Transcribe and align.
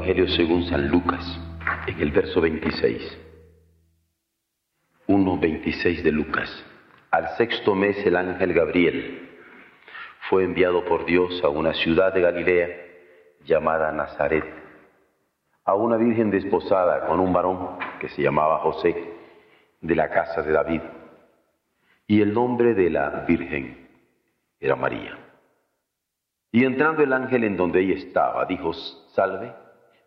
Evangelio 0.00 0.28
según 0.28 0.64
San 0.64 0.88
Lucas, 0.88 1.22
en 1.86 2.00
el 2.00 2.10
verso 2.10 2.40
26. 2.40 3.18
1.26 5.08 6.02
de 6.02 6.10
Lucas. 6.10 6.64
Al 7.10 7.28
sexto 7.36 7.74
mes 7.74 7.98
el 8.06 8.16
ángel 8.16 8.54
Gabriel 8.54 9.28
fue 10.30 10.44
enviado 10.44 10.86
por 10.86 11.04
Dios 11.04 11.44
a 11.44 11.50
una 11.50 11.74
ciudad 11.74 12.14
de 12.14 12.22
Galilea 12.22 12.68
llamada 13.44 13.92
Nazaret, 13.92 14.44
a 15.66 15.74
una 15.74 15.98
virgen 15.98 16.30
desposada 16.30 17.06
con 17.06 17.20
un 17.20 17.34
varón 17.34 17.76
que 18.00 18.08
se 18.08 18.22
llamaba 18.22 18.60
José, 18.60 18.96
de 19.82 19.94
la 19.94 20.08
casa 20.08 20.40
de 20.40 20.52
David. 20.52 20.80
Y 22.06 22.22
el 22.22 22.32
nombre 22.32 22.72
de 22.72 22.88
la 22.88 23.26
virgen 23.28 23.86
era 24.60 24.76
María. 24.76 25.18
Y 26.52 26.64
entrando 26.64 27.02
el 27.02 27.12
ángel 27.12 27.44
en 27.44 27.58
donde 27.58 27.82
ella 27.82 27.96
estaba, 27.96 28.46
dijo, 28.46 28.72
salve, 28.72 29.59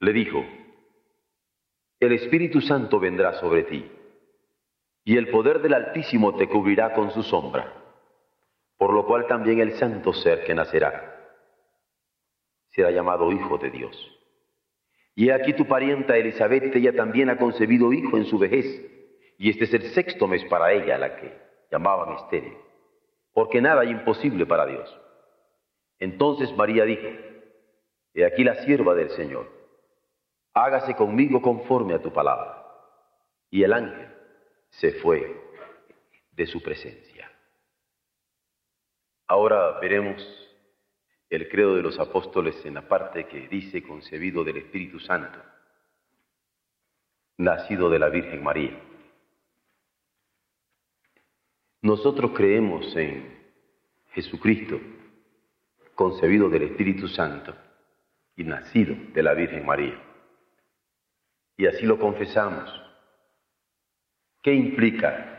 le 0.00 0.12
dijo, 0.12 0.44
el 2.00 2.12
Espíritu 2.12 2.60
Santo 2.60 2.98
vendrá 2.98 3.34
sobre 3.34 3.64
ti 3.64 3.90
y 5.04 5.16
el 5.16 5.28
poder 5.28 5.60
del 5.60 5.74
Altísimo 5.74 6.36
te 6.36 6.48
cubrirá 6.48 6.94
con 6.94 7.10
su 7.10 7.22
sombra, 7.22 7.72
por 8.78 8.92
lo 8.92 9.06
cual 9.06 9.26
también 9.26 9.60
el 9.60 9.72
santo 9.72 10.12
ser 10.12 10.44
que 10.44 10.54
nacerá 10.54 11.06
será 12.70 12.90
llamado 12.90 13.30
Hijo 13.32 13.58
de 13.58 13.70
Dios. 13.70 14.16
Y 15.14 15.30
aquí 15.30 15.52
tu 15.52 15.66
parienta 15.66 16.16
Elizabeth, 16.16 16.74
ella 16.74 16.94
también 16.94 17.28
ha 17.28 17.36
concebido 17.36 17.92
hijo 17.92 18.16
en 18.16 18.24
su 18.24 18.38
vejez, 18.38 18.64
y 19.36 19.50
este 19.50 19.64
es 19.64 19.74
el 19.74 19.82
sexto 19.90 20.26
mes 20.26 20.44
para 20.44 20.72
ella, 20.72 20.96
la 20.96 21.16
que 21.16 21.36
llamaban 21.70 22.14
estéril, 22.16 22.56
porque 23.32 23.60
nada 23.60 23.82
hay 23.82 23.90
imposible 23.90 24.46
para 24.46 24.66
Dios. 24.66 24.98
Entonces 25.98 26.56
María 26.56 26.84
dijo, 26.84 27.06
He 28.14 28.24
aquí 28.24 28.44
la 28.44 28.64
sierva 28.64 28.94
del 28.94 29.10
Señor, 29.10 29.59
hágase 30.54 30.94
conmigo 30.94 31.40
conforme 31.40 31.94
a 31.94 32.02
tu 32.02 32.12
palabra. 32.12 32.66
Y 33.50 33.62
el 33.62 33.72
ángel 33.72 34.08
se 34.70 34.92
fue 35.00 35.40
de 36.32 36.46
su 36.46 36.62
presencia. 36.62 37.30
Ahora 39.26 39.78
veremos 39.80 40.20
el 41.28 41.48
credo 41.48 41.76
de 41.76 41.82
los 41.82 41.98
apóstoles 42.00 42.64
en 42.64 42.74
la 42.74 42.88
parte 42.88 43.28
que 43.28 43.48
dice 43.48 43.82
concebido 43.82 44.42
del 44.42 44.56
Espíritu 44.56 44.98
Santo, 44.98 45.38
nacido 47.38 47.88
de 47.88 47.98
la 47.98 48.08
Virgen 48.08 48.42
María. 48.42 48.80
Nosotros 51.82 52.32
creemos 52.34 52.94
en 52.96 53.38
Jesucristo, 54.12 54.80
concebido 55.94 56.48
del 56.48 56.64
Espíritu 56.64 57.06
Santo 57.08 57.54
y 58.36 58.44
nacido 58.44 58.96
de 59.14 59.22
la 59.22 59.34
Virgen 59.34 59.64
María. 59.64 60.09
Y 61.60 61.66
así 61.66 61.84
lo 61.84 61.98
confesamos 61.98 62.70
¿Qué 64.42 64.54
implica 64.54 65.38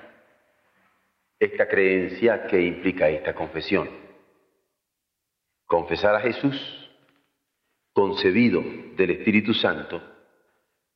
esta 1.39 1.67
creencia? 1.67 2.45
¿Qué 2.45 2.61
implica 2.61 3.09
esta 3.09 3.33
confesión? 3.33 3.89
Confesar 5.65 6.13
a 6.13 6.19
Jesús, 6.19 6.55
concebido 7.93 8.61
del 8.95 9.09
Espíritu 9.09 9.55
Santo, 9.55 9.99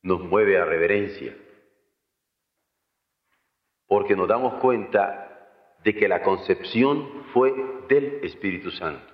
nos 0.04 0.22
mueve 0.22 0.60
a 0.60 0.66
reverencia, 0.66 1.36
porque 3.88 4.16
nos 4.16 4.28
damos 4.28 4.62
cuenta 4.62 5.76
de 5.84 5.96
que 5.96 6.08
la 6.08 6.22
concepción 6.22 7.26
fue 7.34 7.52
del 7.90 8.20
Espíritu 8.24 8.70
Santo. 8.70 9.12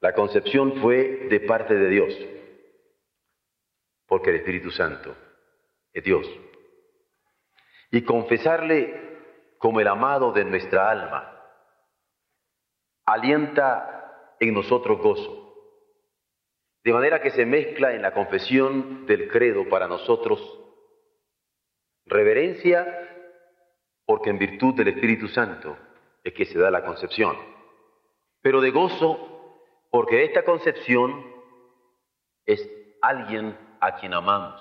La 0.00 0.12
concepción 0.14 0.80
fue 0.82 1.28
de 1.30 1.38
parte 1.38 1.74
de 1.74 1.88
Dios, 1.88 2.37
porque 4.08 4.30
el 4.30 4.36
Espíritu 4.36 4.70
Santo 4.70 5.14
es 5.92 6.02
Dios 6.02 6.26
y 7.90 8.02
confesarle 8.02 9.08
como 9.58 9.80
el 9.80 9.88
amado 9.88 10.32
de 10.32 10.44
nuestra 10.44 10.90
alma, 10.90 11.42
alienta 13.06 14.34
en 14.40 14.54
nosotros 14.54 14.98
gozo. 14.98 15.44
De 16.84 16.92
manera 16.92 17.20
que 17.20 17.30
se 17.30 17.44
mezcla 17.44 17.92
en 17.92 18.02
la 18.02 18.14
confesión 18.14 19.04
del 19.06 19.28
credo 19.28 19.68
para 19.68 19.88
nosotros 19.88 20.40
reverencia, 22.06 22.86
porque 24.06 24.30
en 24.30 24.38
virtud 24.38 24.74
del 24.74 24.88
Espíritu 24.88 25.28
Santo 25.28 25.76
es 26.24 26.32
que 26.32 26.46
se 26.46 26.58
da 26.58 26.70
la 26.70 26.84
concepción, 26.84 27.36
pero 28.40 28.60
de 28.60 28.70
gozo, 28.70 29.60
porque 29.90 30.24
esta 30.24 30.44
concepción 30.44 31.26
es 32.46 32.70
alguien 33.02 33.56
a 33.80 33.96
quien 33.96 34.14
amamos 34.14 34.60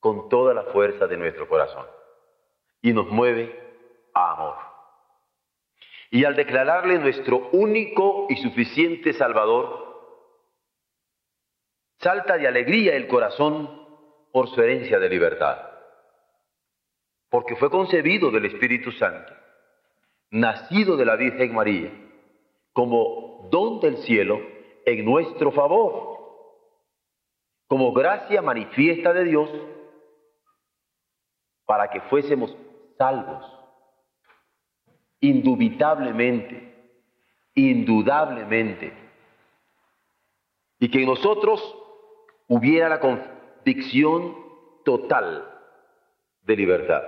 con 0.00 0.28
toda 0.28 0.52
la 0.52 0.64
fuerza 0.64 1.06
de 1.06 1.16
nuestro 1.16 1.48
corazón 1.48 1.86
y 2.82 2.92
nos 2.92 3.08
mueve 3.08 3.58
a 4.12 4.32
amor. 4.32 4.56
Y 6.10 6.24
al 6.24 6.36
declararle 6.36 6.98
nuestro 6.98 7.48
único 7.52 8.26
y 8.28 8.36
suficiente 8.36 9.14
Salvador, 9.14 9.84
salta 11.98 12.36
de 12.36 12.46
alegría 12.46 12.94
el 12.94 13.08
corazón 13.08 13.84
por 14.30 14.48
su 14.48 14.60
herencia 14.60 14.98
de 14.98 15.08
libertad, 15.08 15.58
porque 17.30 17.56
fue 17.56 17.70
concebido 17.70 18.30
del 18.30 18.44
Espíritu 18.44 18.92
Santo, 18.92 19.32
nacido 20.30 20.96
de 20.96 21.04
la 21.04 21.16
Virgen 21.16 21.54
María, 21.54 21.90
como 22.72 23.48
don 23.50 23.80
del 23.80 23.96
cielo 23.98 24.40
en 24.84 25.04
nuestro 25.04 25.50
favor, 25.52 26.13
como 27.66 27.92
gracia 27.92 28.42
manifiesta 28.42 29.12
de 29.12 29.24
Dios 29.24 29.50
para 31.66 31.88
que 31.88 32.00
fuésemos 32.02 32.56
salvos. 32.98 33.44
Indubitablemente, 35.20 36.74
indudablemente. 37.54 38.92
Y 40.78 40.90
que 40.90 41.00
en 41.00 41.06
nosotros 41.06 41.60
hubiera 42.48 42.88
la 42.88 43.00
convicción 43.00 44.36
total 44.84 45.50
de 46.42 46.56
libertad. 46.56 47.02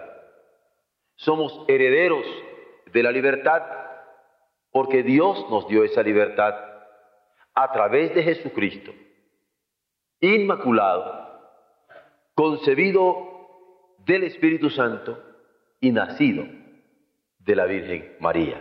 Somos 1.17 1.65
herederos 1.69 2.25
de 2.93 3.03
la 3.03 3.11
libertad 3.11 3.63
porque 4.71 5.03
Dios 5.03 5.49
nos 5.51 5.69
dio 5.69 5.85
esa 5.85 6.03
libertad 6.03 6.55
a 7.55 7.73
través 7.73 8.15
de 8.15 8.23
Jesucristo, 8.23 8.93
inmaculado, 10.21 11.41
concebido 12.35 13.97
del 13.99 14.25
Espíritu 14.25 14.71
Santo 14.71 15.23
y 15.81 15.93
nacido 15.93 16.45
de 17.39 17.57
la 17.57 17.67
Virgen 17.67 18.17
María. 18.21 18.61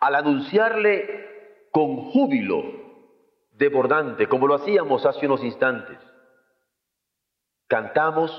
Al 0.00 0.14
anunciarle 0.14 1.66
con 1.70 1.96
júbilo 2.10 2.84
desbordante, 3.52 4.28
como 4.28 4.46
lo 4.46 4.54
hacíamos 4.54 5.06
hace 5.06 5.26
unos 5.26 5.42
instantes, 5.44 5.98
cantamos, 7.66 8.30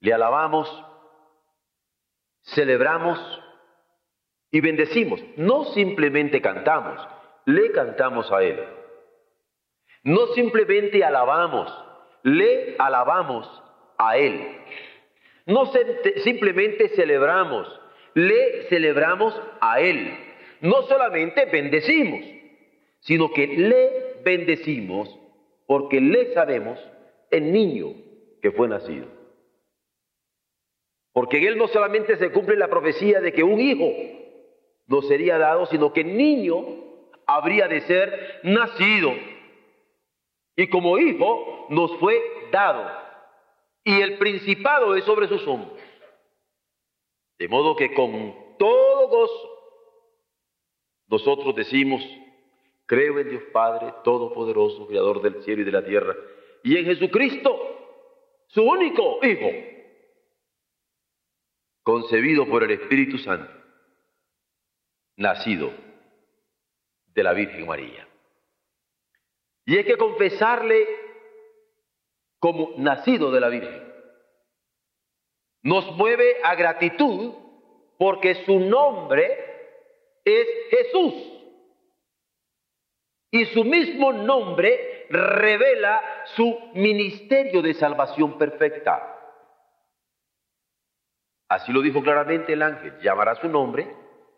le 0.00 0.12
alabamos, 0.12 0.68
celebramos 2.42 3.18
y 4.50 4.60
bendecimos. 4.60 5.20
No 5.36 5.64
simplemente 5.64 6.40
cantamos, 6.40 7.00
le 7.46 7.72
cantamos 7.72 8.30
a 8.30 8.42
Él. 8.42 8.83
No 10.04 10.28
simplemente 10.28 11.02
alabamos, 11.02 11.72
le 12.22 12.76
alabamos 12.78 13.48
a 13.98 14.16
Él. 14.16 14.58
No 15.46 15.70
simplemente 16.22 16.90
celebramos, 16.90 17.68
le 18.14 18.64
celebramos 18.68 19.34
a 19.60 19.80
Él. 19.80 20.16
No 20.60 20.82
solamente 20.82 21.46
bendecimos, 21.46 22.24
sino 23.00 23.32
que 23.32 23.46
le 23.46 24.22
bendecimos 24.24 25.18
porque 25.66 26.00
le 26.00 26.32
sabemos 26.32 26.78
el 27.30 27.52
niño 27.52 27.94
que 28.40 28.50
fue 28.52 28.68
nacido. 28.68 29.06
Porque 31.12 31.38
en 31.38 31.44
él 31.44 31.58
no 31.58 31.68
solamente 31.68 32.16
se 32.16 32.30
cumple 32.32 32.56
la 32.56 32.68
profecía 32.68 33.20
de 33.20 33.32
que 33.32 33.44
un 33.44 33.60
hijo 33.60 33.88
nos 34.86 35.06
sería 35.06 35.38
dado, 35.38 35.66
sino 35.66 35.92
que 35.92 36.00
el 36.00 36.16
niño 36.16 36.64
habría 37.26 37.68
de 37.68 37.80
ser 37.82 38.40
nacido. 38.42 39.12
Y 40.56 40.68
como 40.68 40.98
hijo 40.98 41.66
nos 41.70 41.96
fue 41.98 42.20
dado. 42.50 42.90
Y 43.82 44.00
el 44.00 44.18
principado 44.18 44.94
es 44.94 45.04
sobre 45.04 45.28
sus 45.28 45.46
hombros. 45.46 45.78
De 47.38 47.48
modo 47.48 47.76
que 47.76 47.92
con 47.92 48.56
todo 48.58 49.08
gozo 49.08 49.54
nosotros 51.08 51.54
decimos, 51.54 52.02
creo 52.86 53.18
en 53.18 53.28
Dios 53.28 53.42
Padre 53.52 53.92
Todopoderoso, 54.04 54.86
Creador 54.86 55.20
del 55.22 55.42
cielo 55.42 55.62
y 55.62 55.64
de 55.64 55.72
la 55.72 55.84
tierra, 55.84 56.14
y 56.62 56.76
en 56.76 56.86
Jesucristo, 56.86 57.56
su 58.48 58.62
único 58.62 59.18
Hijo, 59.24 59.50
concebido 61.82 62.46
por 62.46 62.64
el 62.64 62.70
Espíritu 62.70 63.18
Santo, 63.18 63.52
nacido 65.16 65.70
de 67.14 67.22
la 67.22 67.32
Virgen 67.34 67.66
María. 67.66 68.08
Y 69.66 69.76
hay 69.76 69.84
que 69.84 69.96
confesarle 69.96 70.86
como 72.38 72.72
nacido 72.76 73.30
de 73.30 73.40
la 73.40 73.48
Virgen. 73.48 73.82
Nos 75.62 75.90
mueve 75.96 76.36
a 76.42 76.54
gratitud 76.54 77.34
porque 77.96 78.44
su 78.44 78.60
nombre 78.60 79.38
es 80.24 80.46
Jesús. 80.70 81.14
Y 83.30 83.46
su 83.46 83.64
mismo 83.64 84.12
nombre 84.12 85.06
revela 85.08 86.02
su 86.36 86.70
ministerio 86.74 87.62
de 87.62 87.74
salvación 87.74 88.36
perfecta. 88.38 89.10
Así 91.48 91.72
lo 91.72 91.80
dijo 91.80 92.02
claramente 92.02 92.52
el 92.52 92.62
ángel, 92.62 92.98
llamará 93.00 93.34
su 93.36 93.48
nombre 93.48 93.88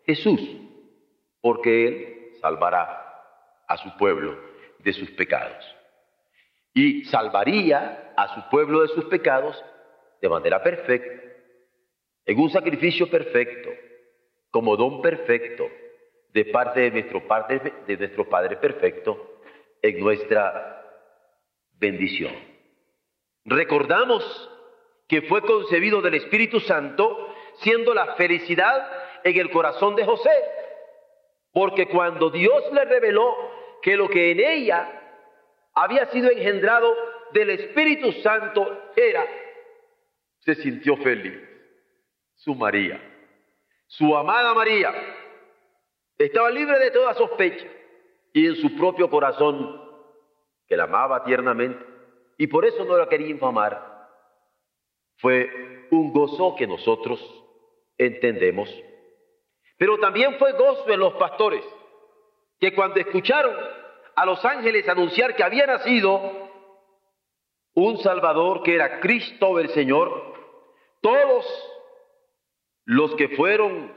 Jesús, 0.05 0.39
porque 1.41 1.87
él 1.87 2.37
salvará 2.41 3.65
a 3.67 3.77
su 3.77 3.95
pueblo 3.97 4.37
de 4.87 4.93
sus 4.93 5.11
pecados. 5.11 5.65
Y 6.73 7.03
salvaría 7.05 8.13
a 8.15 8.33
su 8.33 8.49
pueblo 8.49 8.83
de 8.83 8.87
sus 8.87 9.03
pecados 9.05 9.61
de 10.21 10.29
manera 10.29 10.63
perfecta, 10.63 11.23
en 12.25 12.39
un 12.39 12.49
sacrificio 12.49 13.09
perfecto, 13.09 13.69
como 14.49 14.77
don 14.77 15.01
perfecto, 15.01 15.67
de 16.29 16.45
parte 16.45 16.79
de 16.79 16.91
nuestro, 16.91 17.27
Padre, 17.27 17.73
de 17.85 17.97
nuestro 17.97 18.29
Padre 18.29 18.55
perfecto, 18.55 19.41
en 19.81 19.99
nuestra 19.99 20.85
bendición. 21.73 22.33
Recordamos 23.43 24.23
que 25.09 25.23
fue 25.23 25.41
concebido 25.41 26.01
del 26.01 26.13
Espíritu 26.13 26.61
Santo, 26.61 27.35
siendo 27.57 27.93
la 27.93 28.15
felicidad 28.15 28.89
en 29.25 29.37
el 29.37 29.51
corazón 29.51 29.97
de 29.97 30.05
José. 30.05 30.31
Porque 31.51 31.87
cuando 31.87 32.29
Dios 32.29 32.71
le 32.71 32.85
reveló 32.85 33.56
que 33.81 33.95
lo 33.95 34.09
que 34.09 34.31
en 34.31 34.39
ella 34.39 34.97
había 35.73 36.05
sido 36.07 36.29
engendrado 36.31 36.93
del 37.33 37.51
Espíritu 37.51 38.11
Santo 38.23 38.91
era, 38.95 39.25
se 40.39 40.55
sintió 40.55 40.97
feliz. 40.97 41.39
Su 42.35 42.55
María, 42.55 43.01
su 43.87 44.15
amada 44.15 44.53
María, 44.53 44.93
estaba 46.17 46.49
libre 46.49 46.79
de 46.79 46.91
toda 46.91 47.13
sospecha 47.13 47.67
y 48.33 48.45
en 48.45 48.55
su 48.55 48.75
propio 48.75 49.09
corazón, 49.09 49.81
que 50.67 50.77
la 50.77 50.83
amaba 50.83 51.23
tiernamente, 51.23 51.83
y 52.37 52.47
por 52.47 52.65
eso 52.65 52.85
no 52.85 52.97
la 52.97 53.09
quería 53.09 53.29
infamar, 53.29 54.09
fue 55.17 55.87
un 55.91 56.13
gozo 56.13 56.55
que 56.55 56.67
nosotros 56.67 57.19
entendemos. 57.97 58.69
Pero 59.77 59.97
también 59.99 60.37
fue 60.37 60.53
gozo 60.53 60.89
en 60.89 60.99
los 60.99 61.13
pastores, 61.13 61.63
que 62.59 62.73
cuando 62.73 62.99
escucharon 62.99 63.55
a 64.15 64.25
los 64.25 64.43
ángeles 64.43 64.87
anunciar 64.89 65.35
que 65.35 65.43
había 65.43 65.67
nacido 65.67 66.49
un 67.73 67.97
Salvador 67.99 68.63
que 68.63 68.75
era 68.75 68.99
Cristo 68.99 69.59
el 69.59 69.69
Señor, 69.69 70.33
todos 71.01 71.45
los 72.85 73.13
que 73.15 73.29
fueron 73.29 73.93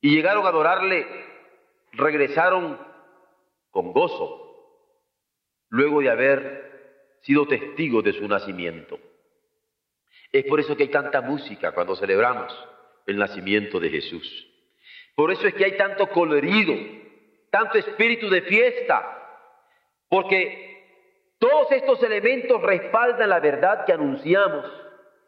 y 0.00 0.14
llegaron 0.14 0.46
a 0.46 0.50
adorarle 0.50 1.06
regresaron 1.92 2.78
con 3.70 3.92
gozo, 3.92 4.44
luego 5.68 6.00
de 6.00 6.10
haber 6.10 7.18
sido 7.22 7.46
testigos 7.46 8.04
de 8.04 8.12
su 8.12 8.28
nacimiento. 8.28 8.98
Es 10.30 10.44
por 10.44 10.60
eso 10.60 10.76
que 10.76 10.84
hay 10.84 10.90
tanta 10.90 11.20
música 11.20 11.72
cuando 11.72 11.96
celebramos 11.96 12.52
el 13.06 13.16
nacimiento 13.16 13.80
de 13.80 13.90
Jesús. 13.90 14.46
Por 15.14 15.32
eso 15.32 15.46
es 15.46 15.54
que 15.54 15.64
hay 15.64 15.76
tanto 15.76 16.08
colorido, 16.08 16.74
tanto 17.50 17.78
espíritu 17.78 18.28
de 18.28 18.42
fiesta, 18.42 19.14
porque 20.08 20.66
todos 21.38 21.70
estos 21.72 22.02
elementos 22.02 22.60
respaldan 22.62 23.30
la 23.30 23.40
verdad 23.40 23.84
que 23.84 23.92
anunciamos 23.92 24.64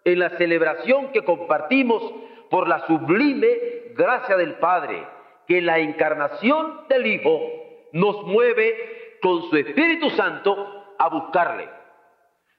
en 0.05 0.19
la 0.19 0.31
celebración 0.31 1.13
que 1.13 1.25
compartimos 1.25 2.03
por 2.51 2.69
la 2.69 2.87
sublime 2.87 3.93
gracia 3.95 4.37
del 4.37 4.55
Padre, 4.55 5.07
que 5.47 5.61
la 5.61 5.79
encarnación 5.79 6.89
del 6.89 7.07
Hijo 7.07 7.41
nos 7.93 8.23
mueve 8.23 9.19
con 9.23 9.49
su 9.51 9.57
Espíritu 9.57 10.11
Santo 10.11 10.95
a 10.99 11.09
buscarle 11.09 11.81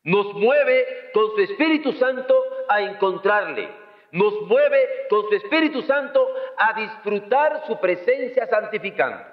nos 0.04 0.34
mueve 0.34 1.12
con 1.14 1.32
su 1.36 1.42
Espíritu 1.42 1.94
Santo 1.94 2.36
a 2.68 2.82
encontrarle. 2.82 3.70
Nos 4.12 4.42
mueve 4.42 5.08
con 5.10 5.30
su 5.30 5.36
Espíritu 5.36 5.82
Santo 5.84 6.28
a 6.58 6.74
disfrutar 6.74 7.64
su 7.68 7.80
presencia 7.80 8.48
santificante. 8.48 9.31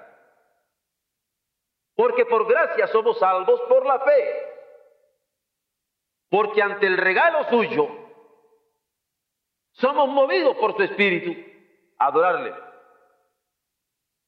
Porque 1.99 2.25
por 2.25 2.47
gracia 2.47 2.87
somos 2.87 3.19
salvos 3.19 3.59
por 3.67 3.85
la 3.85 3.99
fe. 3.99 4.45
Porque 6.29 6.61
ante 6.61 6.87
el 6.87 6.95
regalo 6.95 7.43
suyo 7.49 7.89
somos 9.71 10.07
movidos 10.07 10.55
por 10.55 10.77
su 10.77 10.83
Espíritu 10.83 11.35
a 11.97 12.05
adorarle 12.05 12.53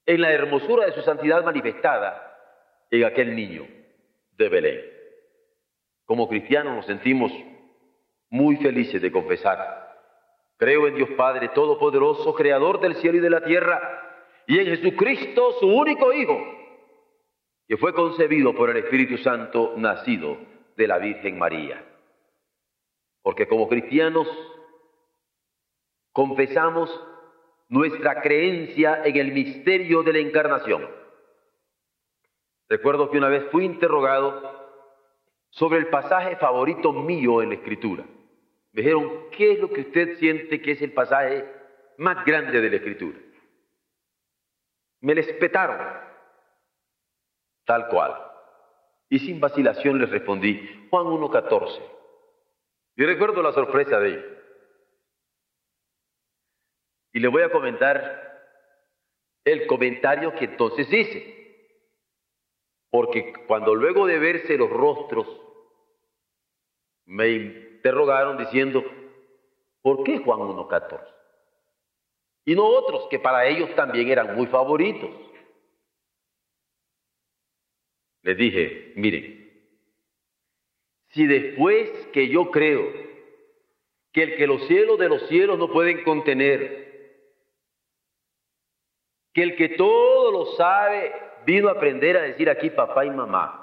en 0.06 0.20
la 0.20 0.34
hermosura 0.34 0.86
de 0.86 0.92
su 0.92 1.02
santidad 1.02 1.46
manifestada 1.46 2.38
en 2.90 3.06
aquel 3.06 3.34
niño 3.34 3.66
de 4.32 4.50
Belén. 4.50 4.82
Como 6.04 6.28
cristianos 6.28 6.76
nos 6.76 6.86
sentimos 6.88 7.32
muy 8.30 8.58
felices 8.58 9.02
de 9.02 9.14
confesar. 9.14 9.96
Creo 10.58 10.88
en 10.88 10.96
Dios 10.96 11.12
Padre 11.12 11.48
Todopoderoso, 11.48 12.36
Creador 12.36 12.82
del 12.82 12.96
cielo 12.96 13.20
y 13.20 13.22
de 13.22 13.30
la 13.30 13.46
tierra, 13.46 14.44
y 14.46 14.60
en 14.60 14.66
Jesucristo, 14.66 15.54
su 15.62 15.68
único 15.68 16.12
Hijo, 16.12 16.61
que 17.72 17.78
fue 17.78 17.94
concebido 17.94 18.54
por 18.54 18.70
el 18.70 18.76
Espíritu 18.76 19.18
Santo, 19.18 19.76
nacido 19.78 20.38
de 20.76 20.88
la 20.88 20.98
Virgen 20.98 21.40
María. 21.40 21.82
Porque 23.22 23.48
como 23.48 23.70
cristianos 23.70 24.28
confesamos 26.12 26.90
nuestra 27.70 28.22
creencia 28.22 29.04
en 29.06 29.16
el 29.16 29.32
misterio 29.32 30.04
de 30.04 30.12
la 30.12 30.20
encarnación. 30.20 30.86
Recuerdo 32.68 33.10
que 33.10 33.18
una 33.18 33.30
vez 33.30 33.46
fui 33.52 33.64
interrogado 33.64 34.52
sobre 35.52 35.80
el 35.80 35.88
pasaje 35.88 36.36
favorito 36.36 36.92
mío 36.92 37.42
en 37.42 37.52
la 37.52 37.56
Escritura. 37.56 38.04
Me 38.74 38.82
dijeron, 38.82 39.30
¿qué 39.32 39.54
es 39.54 39.60
lo 39.60 39.70
que 39.70 39.80
usted 39.80 40.18
siente 40.18 40.62
que 40.62 40.72
es 40.74 40.82
el 40.82 40.92
pasaje 40.92 41.50
más 41.98 42.26
grande 42.26 42.60
de 42.60 42.70
la 42.70 42.76
Escritura? 42.76 43.18
Me 45.00 45.16
les 45.16 45.32
petaron 45.36 46.11
tal 47.72 47.88
cual. 47.88 48.14
Y 49.10 49.20
sin 49.20 49.40
vacilación 49.40 49.98
les 49.98 50.10
respondí, 50.10 50.88
Juan 50.90 51.06
1.14. 51.06 51.82
Y 52.98 53.06
recuerdo 53.06 53.42
la 53.42 53.54
sorpresa 53.54 53.98
de 53.98 54.10
ellos. 54.10 54.26
Y 57.14 57.20
le 57.22 57.30
voy 57.30 57.44
a 57.44 57.52
comentar 57.52 57.96
el 59.46 59.68
comentario 59.68 60.36
que 60.36 60.46
entonces 60.46 60.92
hice. 60.92 61.72
Porque 62.90 63.32
cuando 63.48 63.74
luego 63.74 64.06
de 64.06 64.20
verse 64.20 64.58
los 64.58 64.70
rostros, 64.70 65.26
me 67.06 67.30
interrogaron 67.30 68.38
diciendo, 68.38 68.84
¿por 69.82 70.04
qué 70.04 70.18
Juan 70.18 70.40
1.14? 70.40 71.00
Y 72.44 72.54
no 72.54 72.66
otros 72.66 73.08
que 73.10 73.20
para 73.20 73.46
ellos 73.46 73.74
también 73.76 74.10
eran 74.10 74.36
muy 74.36 74.48
favoritos. 74.48 75.31
Les 78.24 78.38
dije, 78.38 78.94
miren, 78.96 79.42
si 81.10 81.26
después 81.26 81.90
que 82.14 82.30
yo 82.30 82.52
creo 82.52 82.92
que 84.12 84.24
el 84.24 84.36
que 84.36 84.48
los 84.48 84.66
cielos 84.68 85.00
de 85.00 85.10
los 85.10 85.28
cielos 85.28 85.58
no 85.58 85.72
pueden 85.72 86.04
contener, 86.04 86.82
que 89.34 89.44
el 89.44 89.56
que 89.56 89.70
todo 89.70 90.32
lo 90.32 90.46
sabe 90.58 91.14
vino 91.46 91.70
a 91.70 91.74
aprender 91.74 92.18
a 92.18 92.22
decir 92.22 92.50
aquí 92.50 92.70
papá 92.70 93.06
y 93.06 93.10
mamá, 93.10 93.58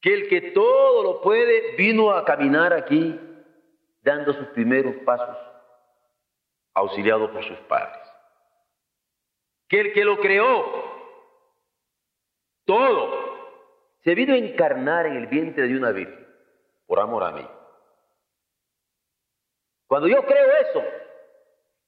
que 0.00 0.14
el 0.14 0.28
que 0.28 0.40
todo 0.52 1.02
lo 1.02 1.20
puede 1.20 1.76
vino 1.76 2.10
a 2.10 2.24
caminar 2.24 2.72
aquí 2.72 3.18
dando 4.02 4.32
sus 4.32 4.46
primeros 4.48 4.96
pasos, 5.04 5.36
auxiliado 6.74 7.30
por 7.30 7.44
sus 7.44 7.58
padres, 7.60 8.00
que 9.68 9.80
el 9.80 9.92
que 9.92 10.04
lo 10.04 10.18
creó, 10.18 10.99
todo, 12.70 13.10
se 14.04 14.14
vino 14.14 14.32
a 14.32 14.36
encarnar 14.36 15.06
en 15.06 15.16
el 15.16 15.26
vientre 15.26 15.66
de 15.66 15.76
una 15.76 15.90
virgen, 15.90 16.24
por 16.86 17.00
amor 17.00 17.24
a 17.24 17.32
mí. 17.32 17.44
Cuando 19.88 20.06
yo 20.06 20.24
creo 20.24 20.52
eso, 20.68 20.84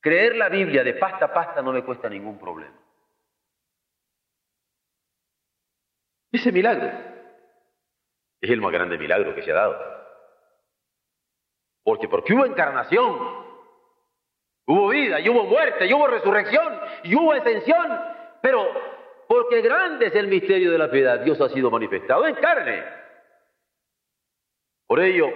creer 0.00 0.34
la 0.34 0.48
Biblia 0.48 0.82
de 0.82 0.94
pasta 0.94 1.26
a 1.26 1.32
pasta 1.32 1.62
no 1.62 1.72
me 1.72 1.84
cuesta 1.84 2.08
ningún 2.08 2.36
problema. 2.36 2.76
Ese 6.32 6.50
milagro 6.50 6.90
es 8.40 8.50
el 8.50 8.60
más 8.60 8.72
grande 8.72 8.98
milagro 8.98 9.36
que 9.36 9.42
se 9.42 9.52
ha 9.52 9.54
dado. 9.54 9.78
Porque 11.84 12.08
porque 12.08 12.34
hubo 12.34 12.44
encarnación, 12.44 13.46
hubo 14.66 14.88
vida, 14.88 15.20
y 15.20 15.28
hubo 15.28 15.44
muerte, 15.44 15.86
y 15.86 15.92
hubo 15.92 16.08
resurrección, 16.08 16.80
y 17.04 17.14
hubo 17.14 17.32
ascensión, 17.32 18.00
pero 18.40 18.66
porque 19.32 19.62
grande 19.62 20.08
es 20.08 20.14
el 20.14 20.26
misterio 20.26 20.70
de 20.70 20.76
la 20.76 20.90
piedad, 20.90 21.20
Dios 21.20 21.40
ha 21.40 21.48
sido 21.48 21.70
manifestado 21.70 22.26
en 22.26 22.34
carne. 22.34 22.84
Por 24.86 25.00
ello, 25.00 25.26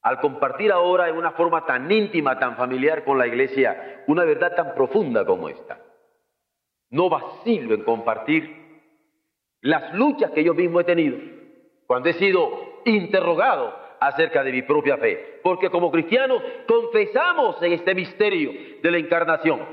al 0.00 0.20
compartir 0.20 0.70
ahora 0.70 1.08
en 1.08 1.16
una 1.16 1.32
forma 1.32 1.66
tan 1.66 1.90
íntima, 1.90 2.38
tan 2.38 2.56
familiar 2.56 3.02
con 3.02 3.18
la 3.18 3.26
iglesia, 3.26 4.04
una 4.06 4.24
verdad 4.24 4.54
tan 4.54 4.76
profunda 4.76 5.26
como 5.26 5.48
esta, 5.48 5.80
no 6.90 7.08
vacilo 7.08 7.74
en 7.74 7.82
compartir 7.82 8.64
las 9.62 9.92
luchas 9.94 10.30
que 10.30 10.44
yo 10.44 10.54
mismo 10.54 10.78
he 10.78 10.84
tenido 10.84 11.18
cuando 11.88 12.10
he 12.10 12.12
sido 12.12 12.80
interrogado 12.84 13.76
acerca 13.98 14.44
de 14.44 14.52
mi 14.52 14.62
propia 14.62 14.98
fe. 14.98 15.40
Porque 15.42 15.68
como 15.68 15.90
cristianos 15.90 16.40
confesamos 16.68 17.60
en 17.60 17.72
este 17.72 17.92
misterio 17.92 18.52
de 18.80 18.90
la 18.92 18.98
encarnación, 18.98 19.66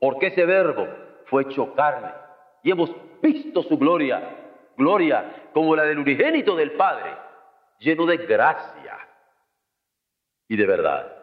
porque 0.00 0.28
ese 0.28 0.46
verbo 0.46 0.88
fue 1.26 1.42
hecho 1.42 1.74
carne 1.74 2.23
y 2.64 2.70
hemos 2.70 2.90
visto 3.22 3.62
su 3.62 3.78
gloria, 3.78 4.36
gloria 4.76 5.50
como 5.52 5.76
la 5.76 5.84
del 5.84 5.98
unigénito 5.98 6.56
del 6.56 6.72
Padre, 6.72 7.14
lleno 7.78 8.06
de 8.06 8.16
gracia 8.16 8.98
y 10.48 10.56
de 10.56 10.66
verdad. 10.66 11.14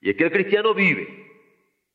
Y 0.00 0.10
es 0.10 0.16
que 0.16 0.24
el 0.24 0.32
cristiano 0.32 0.74
vive 0.74 1.06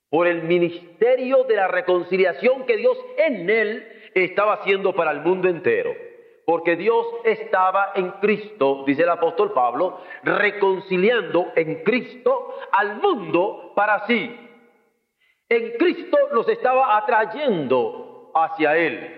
por 0.09 0.27
el 0.27 0.43
ministerio 0.43 1.43
de 1.45 1.55
la 1.55 1.67
reconciliación 1.67 2.65
que 2.65 2.77
Dios 2.77 2.97
en 3.17 3.49
él 3.49 3.87
estaba 4.13 4.53
haciendo 4.53 4.93
para 4.93 5.11
el 5.11 5.21
mundo 5.21 5.49
entero. 5.49 5.91
Porque 6.45 6.75
Dios 6.75 7.05
estaba 7.23 7.93
en 7.95 8.11
Cristo, 8.19 8.83
dice 8.85 9.03
el 9.03 9.09
apóstol 9.09 9.51
Pablo, 9.53 9.99
reconciliando 10.23 11.53
en 11.55 11.83
Cristo 11.83 12.55
al 12.71 12.97
mundo 12.97 13.71
para 13.75 14.05
sí. 14.05 14.35
En 15.49 15.71
Cristo 15.77 16.17
nos 16.33 16.47
estaba 16.49 16.97
atrayendo 16.97 18.10
hacia 18.33 18.75
Él. 18.75 19.17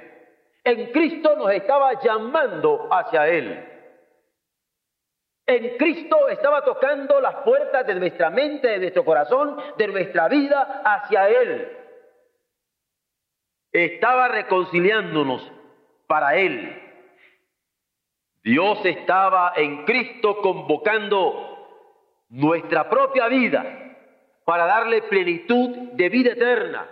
En 0.64 0.92
Cristo 0.92 1.36
nos 1.36 1.52
estaba 1.52 2.02
llamando 2.02 2.88
hacia 2.92 3.28
Él. 3.28 3.70
En 5.46 5.78
Cristo 5.78 6.30
estaba 6.30 6.64
tocando 6.64 7.20
las 7.20 7.36
puertas 7.44 7.86
de 7.86 7.96
nuestra 7.96 8.30
mente, 8.30 8.68
de 8.68 8.80
nuestro 8.80 9.04
corazón, 9.04 9.58
de 9.78 9.88
nuestra 9.88 10.28
vida 10.30 10.82
hacia 10.86 11.28
Él 11.28 11.84
estaba 13.74 14.28
reconciliándonos 14.28 15.52
para 16.08 16.36
Él. 16.38 16.80
Dios 18.44 18.86
estaba 18.86 19.54
en 19.56 19.84
Cristo 19.86 20.38
convocando 20.42 21.50
nuestra 22.30 22.90
propia 22.90 23.28
vida 23.28 23.98
para 24.46 24.66
darle 24.66 25.02
plenitud 25.04 25.70
de 25.94 26.10
vida 26.10 26.32
eterna. 26.34 26.88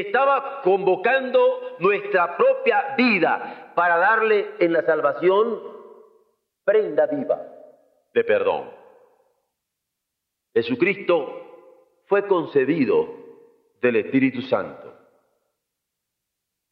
Estaba 0.00 0.62
convocando 0.62 1.76
nuestra 1.78 2.36
propia 2.36 2.94
vida 2.96 3.72
para 3.74 3.96
darle 3.96 4.54
en 4.58 4.72
la 4.72 4.82
salvación 4.82 5.60
prenda 6.64 7.06
viva 7.06 7.54
de 8.14 8.24
perdón. 8.24 8.70
Jesucristo 10.54 12.02
fue 12.06 12.26
concebido 12.26 13.08
del 13.82 13.96
Espíritu 13.96 14.40
Santo. 14.42 14.94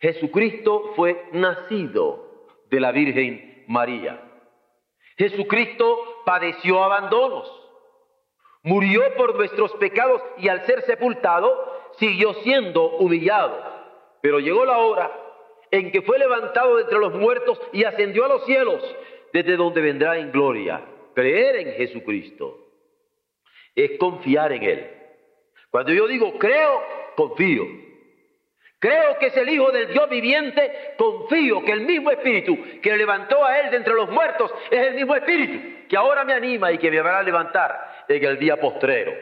Jesucristo 0.01 0.93
fue 0.95 1.29
nacido 1.33 2.49
de 2.71 2.81
la 2.81 2.93
Virgen 2.93 3.65
María. 3.69 4.21
Jesucristo 5.17 6.23
padeció 6.25 6.83
abandonos, 6.83 7.51
murió 8.63 9.03
por 9.17 9.37
nuestros 9.37 9.73
pecados 9.75 10.23
y 10.39 10.49
al 10.49 10.65
ser 10.67 10.83
sepultado 10.83 11.82
siguió 11.99 12.35
siendo 12.43 12.97
humillado. 12.99 13.63
Pero 14.21 14.39
llegó 14.39 14.65
la 14.65 14.79
hora 14.79 15.11
en 15.71 15.91
que 15.91 16.03
fue 16.03 16.19
levantado 16.19 16.77
de 16.77 16.83
entre 16.83 16.99
los 16.99 17.15
muertos 17.15 17.61
y 17.73 17.85
ascendió 17.85 18.25
a 18.27 18.29
los 18.29 18.45
cielos, 18.45 18.83
desde 19.33 19.57
donde 19.57 19.81
vendrá 19.81 20.19
en 20.19 20.31
gloria. 20.31 20.83
Creer 21.15 21.57
en 21.57 21.73
Jesucristo 21.75 22.59
es 23.75 23.99
confiar 23.99 24.53
en 24.53 24.63
Él. 24.63 24.91
Cuando 25.71 25.93
yo 25.93 26.07
digo 26.07 26.39
creo, 26.39 26.83
confío. 27.17 27.65
Creo 28.79 29.17
que 29.19 29.27
es 29.27 29.37
el 29.37 29.49
Hijo 29.49 29.71
del 29.71 29.93
Dios 29.93 30.11
viviente. 30.11 30.95
Confío 30.99 31.65
que 31.65 31.73
el 31.73 31.83
mismo 31.83 32.11
Espíritu 32.11 32.59
que 32.83 32.91
le 32.91 32.99
levantó 32.99 33.45
a 33.45 33.61
Él 33.61 33.71
de 33.71 33.77
entre 33.77 33.95
los 33.95 34.11
muertos 34.11 34.53
es 34.71 34.89
el 34.89 34.95
mismo 34.95 35.15
Espíritu 35.15 35.87
que 35.89 35.97
ahora 35.97 36.25
me 36.25 36.33
anima 36.33 36.73
y 36.73 36.79
que 36.79 36.91
me 36.91 37.01
va 37.01 37.19
a 37.19 37.23
levantar 37.23 38.05
en 38.09 38.25
el 38.25 38.39
día 38.39 38.57
postrero. 38.59 39.13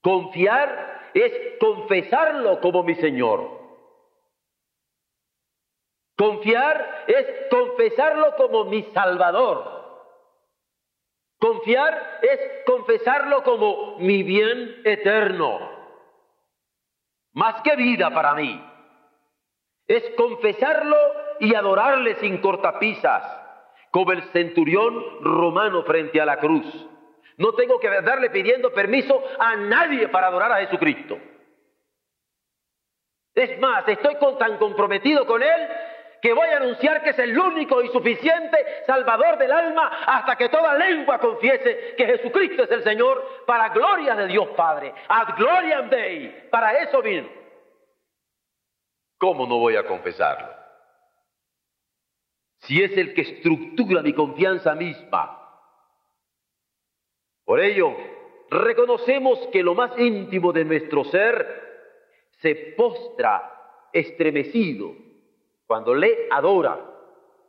Confiar 0.00 0.93
es 1.14 1.58
confesarlo 1.58 2.60
como 2.60 2.82
mi 2.82 2.94
Señor. 2.96 3.62
Confiar 6.16 7.04
es 7.06 7.48
confesarlo 7.50 8.36
como 8.36 8.64
mi 8.64 8.82
Salvador. 8.92 9.82
Confiar 11.38 12.20
es 12.22 12.40
confesarlo 12.66 13.42
como 13.42 13.98
mi 13.98 14.22
bien 14.22 14.82
eterno 14.84 15.74
más 17.34 17.60
que 17.62 17.76
vida 17.76 18.10
para 18.14 18.34
mí. 18.34 18.64
Es 19.86 20.02
confesarlo 20.16 20.96
y 21.40 21.54
adorarle 21.54 22.14
sin 22.16 22.38
cortapisas, 22.38 23.22
como 23.90 24.12
el 24.12 24.22
centurión 24.30 24.94
romano 25.20 25.82
frente 25.82 26.20
a 26.20 26.24
la 26.24 26.38
cruz. 26.38 26.64
No 27.36 27.52
tengo 27.54 27.80
que 27.80 27.88
darle 27.88 28.30
pidiendo 28.30 28.72
permiso 28.72 29.22
a 29.38 29.56
nadie 29.56 30.08
para 30.08 30.28
adorar 30.28 30.52
a 30.52 30.66
Jesucristo. 30.66 31.18
Es 33.34 33.58
más, 33.58 33.86
estoy 33.88 34.16
tan 34.38 34.58
comprometido 34.58 35.26
con 35.26 35.42
Él 35.42 35.68
que 36.22 36.32
voy 36.32 36.48
a 36.48 36.56
anunciar 36.56 37.02
que 37.02 37.10
es 37.10 37.18
el 37.18 37.38
único 37.38 37.82
y 37.82 37.88
suficiente 37.88 38.56
Salvador 38.86 39.36
del 39.36 39.52
alma 39.52 39.88
hasta 40.06 40.36
que 40.36 40.48
toda 40.48 40.74
lengua 40.78 41.18
confiese 41.18 41.94
que 41.98 42.06
Jesucristo 42.06 42.62
es 42.62 42.70
el 42.70 42.82
Señor 42.82 43.42
para 43.46 43.68
gloria 43.70 44.14
de 44.14 44.28
Dios 44.28 44.48
Padre. 44.56 44.94
Ad 45.08 45.36
gloriam 45.36 45.90
Dei. 45.90 46.48
Para 46.48 46.78
eso 46.78 47.02
vino. 47.02 47.28
¿Cómo 49.18 49.46
no 49.46 49.58
voy 49.58 49.76
a 49.76 49.86
confesarlo? 49.86 50.48
Si 52.60 52.82
es 52.82 52.96
el 52.96 53.12
que 53.12 53.20
estructura 53.20 54.00
mi 54.00 54.14
confianza 54.14 54.74
misma. 54.74 55.43
Por 57.44 57.60
ello, 57.60 57.94
reconocemos 58.50 59.38
que 59.52 59.62
lo 59.62 59.74
más 59.74 59.98
íntimo 59.98 60.52
de 60.52 60.64
nuestro 60.64 61.04
ser 61.04 61.62
se 62.40 62.54
postra 62.76 63.88
estremecido 63.92 64.92
cuando 65.66 65.94
le 65.94 66.28
adora 66.30 66.78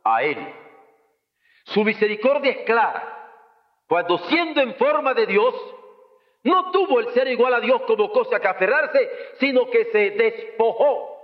a 0.04 0.22
Él. 0.22 0.38
Su 1.64 1.82
misericordia 1.84 2.52
es 2.52 2.58
clara 2.64 3.16
cuando 3.88 4.18
siendo 4.18 4.60
en 4.60 4.74
forma 4.74 5.14
de 5.14 5.26
Dios, 5.26 5.54
no 6.42 6.70
tuvo 6.70 7.00
el 7.00 7.08
ser 7.10 7.28
igual 7.28 7.54
a 7.54 7.60
Dios 7.60 7.82
como 7.82 8.10
cosa 8.10 8.40
que 8.40 8.48
aferrarse, 8.48 9.10
sino 9.38 9.70
que 9.70 9.84
se 9.86 10.10
despojó, 10.10 11.16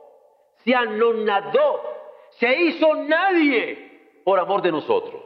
se 0.65 0.75
anonadó, 0.75 1.83
se 2.31 2.55
hizo 2.63 2.95
nadie 2.95 4.21
por 4.25 4.39
amor 4.39 4.63
de 4.63 4.73
nosotros. 4.73 5.23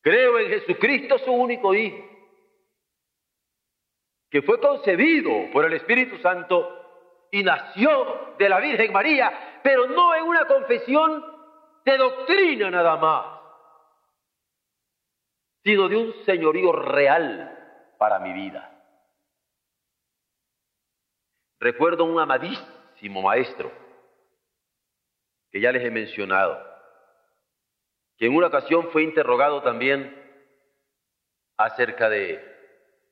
Creo 0.00 0.38
en 0.38 0.48
Jesucristo, 0.48 1.18
su 1.18 1.32
único 1.32 1.74
Hijo, 1.74 2.04
que 4.30 4.42
fue 4.42 4.60
concebido 4.60 5.50
por 5.52 5.64
el 5.64 5.72
Espíritu 5.74 6.18
Santo 6.18 6.78
y 7.30 7.42
nació 7.42 8.34
de 8.38 8.48
la 8.48 8.60
Virgen 8.60 8.92
María, 8.92 9.60
pero 9.62 9.86
no 9.86 10.14
en 10.14 10.24
una 10.24 10.46
confesión 10.46 11.24
de 11.84 11.96
doctrina 11.96 12.70
nada 12.70 12.96
más, 12.96 13.40
sino 15.64 15.88
de 15.88 15.96
un 15.96 16.24
señorío 16.24 16.72
real 16.72 17.94
para 17.98 18.18
mi 18.18 18.32
vida. 18.32 18.74
Recuerdo 21.60 22.04
un 22.04 22.20
amadísimo 22.20 23.22
maestro, 23.22 23.72
que 25.50 25.60
ya 25.60 25.72
les 25.72 25.84
he 25.84 25.90
mencionado, 25.90 26.67
que 28.18 28.26
en 28.26 28.34
una 28.34 28.48
ocasión 28.48 28.90
fue 28.90 29.04
interrogado 29.04 29.62
también 29.62 30.14
acerca 31.56 32.08
de 32.08 32.44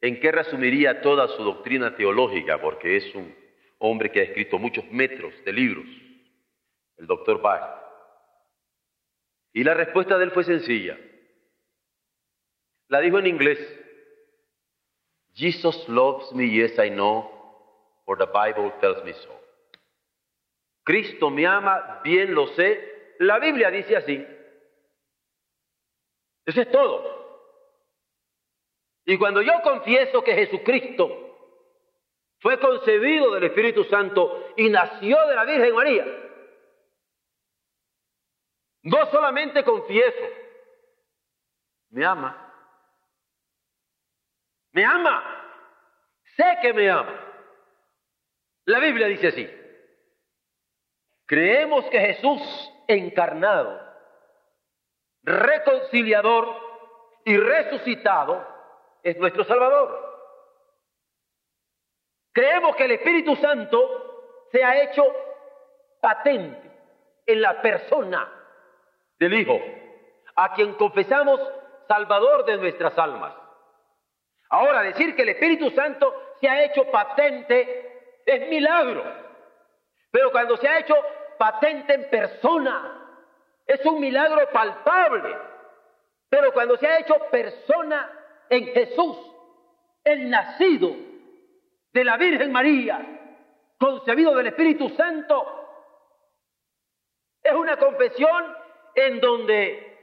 en 0.00 0.20
qué 0.20 0.32
resumiría 0.32 1.00
toda 1.00 1.28
su 1.28 1.42
doctrina 1.42 1.96
teológica, 1.96 2.60
porque 2.60 2.96
es 2.96 3.14
un 3.14 3.34
hombre 3.78 4.10
que 4.10 4.20
ha 4.20 4.24
escrito 4.24 4.58
muchos 4.58 4.84
metros 4.90 5.32
de 5.44 5.52
libros, 5.52 5.86
el 6.96 7.06
doctor 7.06 7.40
Bach. 7.40 7.82
Y 9.52 9.64
la 9.64 9.74
respuesta 9.74 10.18
de 10.18 10.24
él 10.24 10.30
fue 10.32 10.44
sencilla. 10.44 10.98
La 12.88 13.00
dijo 13.00 13.18
en 13.18 13.26
inglés. 13.26 13.58
Jesus 15.34 15.88
loves 15.88 16.32
me, 16.32 16.48
yes 16.48 16.78
I 16.78 16.90
know, 16.90 17.30
for 18.04 18.16
the 18.18 18.26
Bible 18.26 18.72
tells 18.80 19.02
me 19.04 19.12
so. 19.12 19.40
Cristo 20.84 21.30
me 21.30 21.46
ama, 21.46 22.00
bien 22.02 22.34
lo 22.34 22.46
sé, 22.48 23.14
la 23.18 23.38
Biblia 23.38 23.70
dice 23.70 23.96
así. 23.96 24.26
Eso 26.46 26.60
es 26.60 26.70
todo. 26.70 27.16
Y 29.04 29.18
cuando 29.18 29.42
yo 29.42 29.52
confieso 29.62 30.22
que 30.22 30.34
Jesucristo 30.34 31.08
fue 32.38 32.58
concebido 32.58 33.32
del 33.34 33.44
Espíritu 33.44 33.84
Santo 33.84 34.52
y 34.56 34.68
nació 34.70 35.26
de 35.26 35.34
la 35.34 35.44
Virgen 35.44 35.74
María, 35.74 36.06
no 38.82 39.06
solamente 39.06 39.64
confieso, 39.64 40.24
me 41.90 42.04
ama. 42.04 42.42
Me 44.72 44.84
ama. 44.84 45.24
Sé 46.36 46.58
que 46.62 46.72
me 46.72 46.90
ama. 46.90 47.18
La 48.66 48.78
Biblia 48.78 49.06
dice 49.06 49.28
así. 49.28 49.50
Creemos 51.26 51.84
que 51.86 51.98
Jesús 51.98 52.72
encarnado, 52.86 53.80
reconciliador 55.26 56.48
y 57.24 57.36
resucitado 57.36 58.46
es 59.02 59.16
nuestro 59.18 59.44
Salvador. 59.44 60.06
Creemos 62.32 62.76
que 62.76 62.84
el 62.84 62.92
Espíritu 62.92 63.34
Santo 63.36 64.46
se 64.52 64.62
ha 64.64 64.82
hecho 64.82 65.04
patente 66.00 66.70
en 67.26 67.42
la 67.42 67.60
persona 67.60 68.32
del 69.18 69.34
Hijo, 69.34 69.58
a 70.36 70.54
quien 70.54 70.74
confesamos 70.74 71.40
Salvador 71.88 72.44
de 72.44 72.58
nuestras 72.58 72.96
almas. 72.98 73.34
Ahora, 74.50 74.82
decir 74.82 75.16
que 75.16 75.22
el 75.22 75.30
Espíritu 75.30 75.70
Santo 75.70 76.34
se 76.40 76.48
ha 76.48 76.64
hecho 76.64 76.84
patente 76.90 78.22
es 78.24 78.48
milagro. 78.48 79.02
Pero 80.10 80.30
cuando 80.30 80.56
se 80.56 80.68
ha 80.68 80.78
hecho 80.78 80.94
patente 81.38 81.94
en 81.94 82.10
persona, 82.10 83.05
es 83.66 83.84
un 83.84 84.00
milagro 84.00 84.48
palpable. 84.52 85.36
Pero 86.28 86.52
cuando 86.52 86.76
se 86.76 86.86
ha 86.86 87.00
hecho 87.00 87.14
persona 87.30 88.10
en 88.48 88.66
Jesús, 88.66 89.16
el 90.04 90.30
nacido 90.30 90.94
de 91.92 92.04
la 92.04 92.16
Virgen 92.16 92.52
María, 92.52 93.00
concebido 93.78 94.34
del 94.34 94.48
Espíritu 94.48 94.88
Santo, 94.90 95.52
es 97.42 97.52
una 97.52 97.76
confesión 97.76 98.56
en 98.94 99.20
donde 99.20 99.96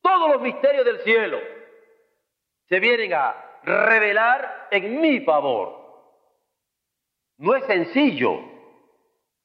todos 0.00 0.30
los 0.30 0.40
misterios 0.40 0.84
del 0.84 1.00
cielo 1.00 1.38
se 2.68 2.80
vienen 2.80 3.12
a 3.14 3.60
revelar 3.62 4.68
en 4.70 5.00
mi 5.00 5.20
favor. 5.20 5.84
No 7.38 7.54
es 7.54 7.64
sencillo 7.66 8.40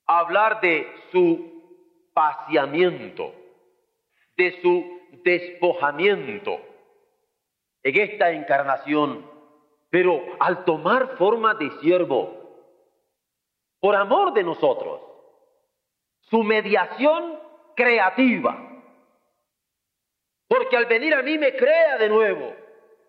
hablar 0.05 0.61
de 0.61 0.87
su 1.11 1.50
paseamiento, 2.13 3.33
de 4.37 4.61
su 4.61 5.01
despojamiento 5.23 6.59
en 7.83 7.99
esta 7.99 8.31
encarnación, 8.31 9.29
pero 9.89 10.21
al 10.39 10.63
tomar 10.65 11.17
forma 11.17 11.53
de 11.55 11.69
siervo, 11.79 12.41
por 13.79 13.95
amor 13.95 14.33
de 14.33 14.43
nosotros, 14.43 15.01
su 16.21 16.43
mediación 16.43 17.39
creativa, 17.75 18.57
porque 20.47 20.77
al 20.77 20.85
venir 20.85 21.13
a 21.13 21.21
mí 21.21 21.37
me 21.37 21.55
crea 21.55 21.97
de 21.97 22.09
nuevo, 22.09 22.55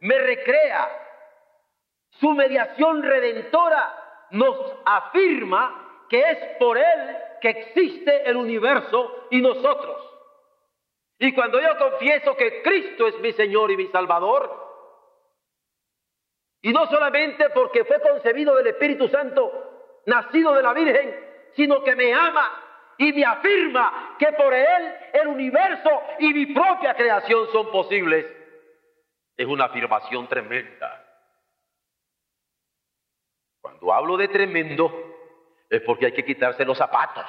me 0.01 0.19
recrea. 0.19 0.89
Su 2.11 2.31
mediación 2.33 3.03
redentora 3.03 4.29
nos 4.31 4.57
afirma 4.85 6.07
que 6.09 6.21
es 6.21 6.39
por 6.59 6.79
Él 6.79 7.17
que 7.43 7.51
existe 7.51 8.29
el 8.29 8.37
universo 8.37 9.27
y 9.31 9.41
nosotros. 9.43 10.09
Y 11.19 11.35
cuando 11.35 11.61
yo 11.61 11.77
confieso 11.77 12.37
que 12.37 12.63
Cristo 12.63 13.07
es 13.09 13.19
mi 13.21 13.33
Señor 13.33 13.71
y 13.71 13.77
mi 13.77 13.89
Salvador, 13.89 14.63
y 16.63 16.73
no 16.73 16.87
solamente 16.87 17.51
porque 17.51 17.85
fue 17.85 18.01
concebido 18.01 18.55
del 18.55 18.69
Espíritu 18.69 19.09
Santo, 19.09 20.01
nacido 20.07 20.55
de 20.55 20.63
la 20.63 20.73
Virgen, 20.73 21.15
sino 21.55 21.83
que 21.83 21.97
me 21.97 22.15
ama 22.15 22.95
y 22.97 23.13
me 23.13 23.25
afirma 23.25 24.17
que 24.19 24.33
por 24.33 24.55
Él 24.55 24.95
el 25.13 25.29
universo 25.29 25.91
y 26.21 26.33
mi 26.33 26.47
propia 26.47 26.95
creación 26.95 27.49
son 27.53 27.71
posibles 27.71 28.27
es 29.37 29.47
una 29.47 29.65
afirmación 29.65 30.29
tremenda. 30.29 31.05
Cuando 33.61 33.93
hablo 33.93 34.17
de 34.17 34.29
tremendo, 34.29 35.12
es 35.73 35.81
porque 35.83 36.05
hay 36.07 36.13
que 36.13 36.25
quitarse 36.25 36.67
los 36.67 36.77
zapatos. 36.77 37.25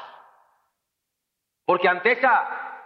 Porque 1.66 1.88
ante 1.88 2.12
esa 2.12 2.82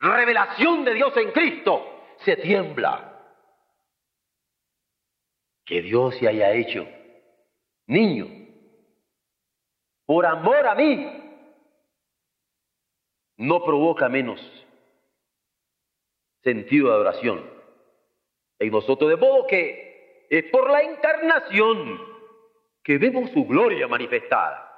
revelación 0.00 0.84
de 0.84 0.92
Dios 0.92 1.16
en 1.16 1.32
Cristo, 1.32 2.02
se 2.18 2.36
tiembla. 2.36 3.10
Que 5.64 5.80
Dios 5.80 6.18
se 6.18 6.28
haya 6.28 6.52
hecho 6.52 6.86
niño 7.86 8.26
por 10.04 10.26
amor 10.26 10.66
a 10.66 10.74
mí, 10.74 11.40
no 13.38 13.64
provoca 13.64 14.10
menos 14.10 14.38
sentido 16.42 16.88
de 16.88 16.94
adoración 16.94 17.50
en 18.58 18.70
nosotros. 18.70 19.08
De 19.08 19.16
modo 19.16 19.46
que 19.46 20.26
es 20.28 20.44
por 20.50 20.68
la 20.70 20.82
encarnación 20.82 22.13
que 22.84 22.98
vemos 22.98 23.30
su 23.30 23.44
gloria 23.46 23.88
manifestada. 23.88 24.70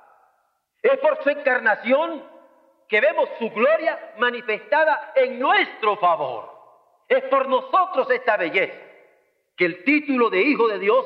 Es 0.81 0.97
por 0.99 1.23
su 1.23 1.29
encarnación 1.29 2.23
que 2.89 3.01
vemos 3.01 3.29
su 3.39 3.51
gloria 3.51 4.15
manifestada 4.19 5.13
en 5.17 5.41
nuestro 5.41 5.97
favor. 5.97 6.49
Es 7.09 7.25
por 7.25 7.49
nosotros 7.49 8.09
esta 8.11 8.37
belleza 8.37 8.81
que 9.57 9.65
el 9.65 9.85
título 9.85 10.31
de 10.31 10.43
Hijo 10.43 10.69
de 10.69 10.79
Dios 10.79 11.05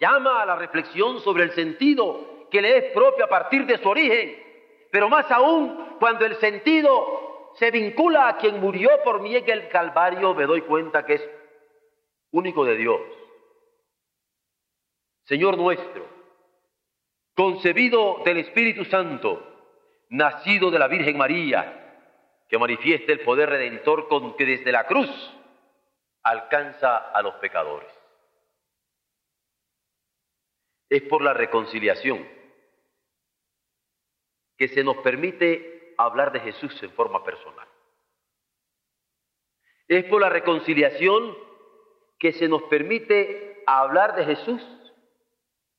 llama 0.00 0.42
a 0.42 0.46
la 0.46 0.56
reflexión 0.56 1.20
sobre 1.20 1.44
el 1.44 1.52
sentido 1.52 2.46
que 2.50 2.62
le 2.62 2.78
es 2.78 2.92
propio 2.92 3.24
a 3.24 3.28
partir 3.28 3.66
de 3.66 3.78
su 3.78 3.88
origen, 3.88 4.42
pero 4.90 5.08
más 5.08 5.30
aún 5.30 5.96
cuando 5.98 6.24
el 6.24 6.36
sentido 6.36 7.50
se 7.54 7.70
vincula 7.70 8.28
a 8.28 8.36
quien 8.38 8.60
murió 8.60 8.88
por 9.04 9.20
mí 9.20 9.36
en 9.36 9.48
el 9.50 9.68
Calvario, 9.68 10.34
me 10.34 10.46
doy 10.46 10.62
cuenta 10.62 11.04
que 11.04 11.14
es 11.14 11.30
único 12.30 12.64
de 12.64 12.76
Dios. 12.76 13.00
Señor 15.24 15.56
nuestro, 15.56 16.04
concebido 17.34 18.22
del 18.24 18.38
Espíritu 18.38 18.84
Santo, 18.84 19.42
nacido 20.10 20.70
de 20.70 20.78
la 20.78 20.88
Virgen 20.88 21.16
María, 21.16 21.78
que 22.48 22.58
manifiesta 22.58 23.12
el 23.12 23.20
poder 23.20 23.48
redentor 23.48 24.08
con 24.08 24.36
que 24.36 24.44
desde 24.44 24.72
la 24.72 24.86
cruz 24.86 25.10
alcanza 26.22 26.96
a 26.96 27.22
los 27.22 27.34
pecadores. 27.34 28.02
es 30.92 31.02
por 31.04 31.22
la 31.22 31.32
reconciliación 31.32 32.28
que 34.58 34.68
se 34.68 34.84
nos 34.84 34.98
permite 34.98 35.94
hablar 35.96 36.32
de 36.32 36.40
Jesús 36.40 36.82
en 36.82 36.90
forma 36.90 37.24
personal. 37.24 37.66
Es 39.88 40.04
por 40.04 40.20
la 40.20 40.28
reconciliación 40.28 41.34
que 42.18 42.34
se 42.34 42.46
nos 42.46 42.64
permite 42.64 43.62
hablar 43.66 44.14
de 44.16 44.26
Jesús 44.26 44.62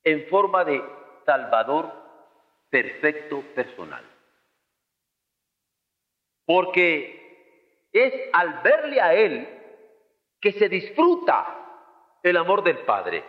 en 0.02 0.26
forma 0.26 0.64
de 0.64 0.82
Salvador 1.24 1.92
perfecto 2.70 3.42
personal. 3.54 4.04
Porque 6.44 7.88
es 7.92 8.12
al 8.32 8.60
verle 8.62 9.00
a 9.00 9.14
Él 9.14 9.48
que 10.40 10.52
se 10.52 10.68
disfruta 10.68 11.64
el 12.22 12.36
amor 12.36 12.62
del 12.64 12.78
Padre. 12.80 13.24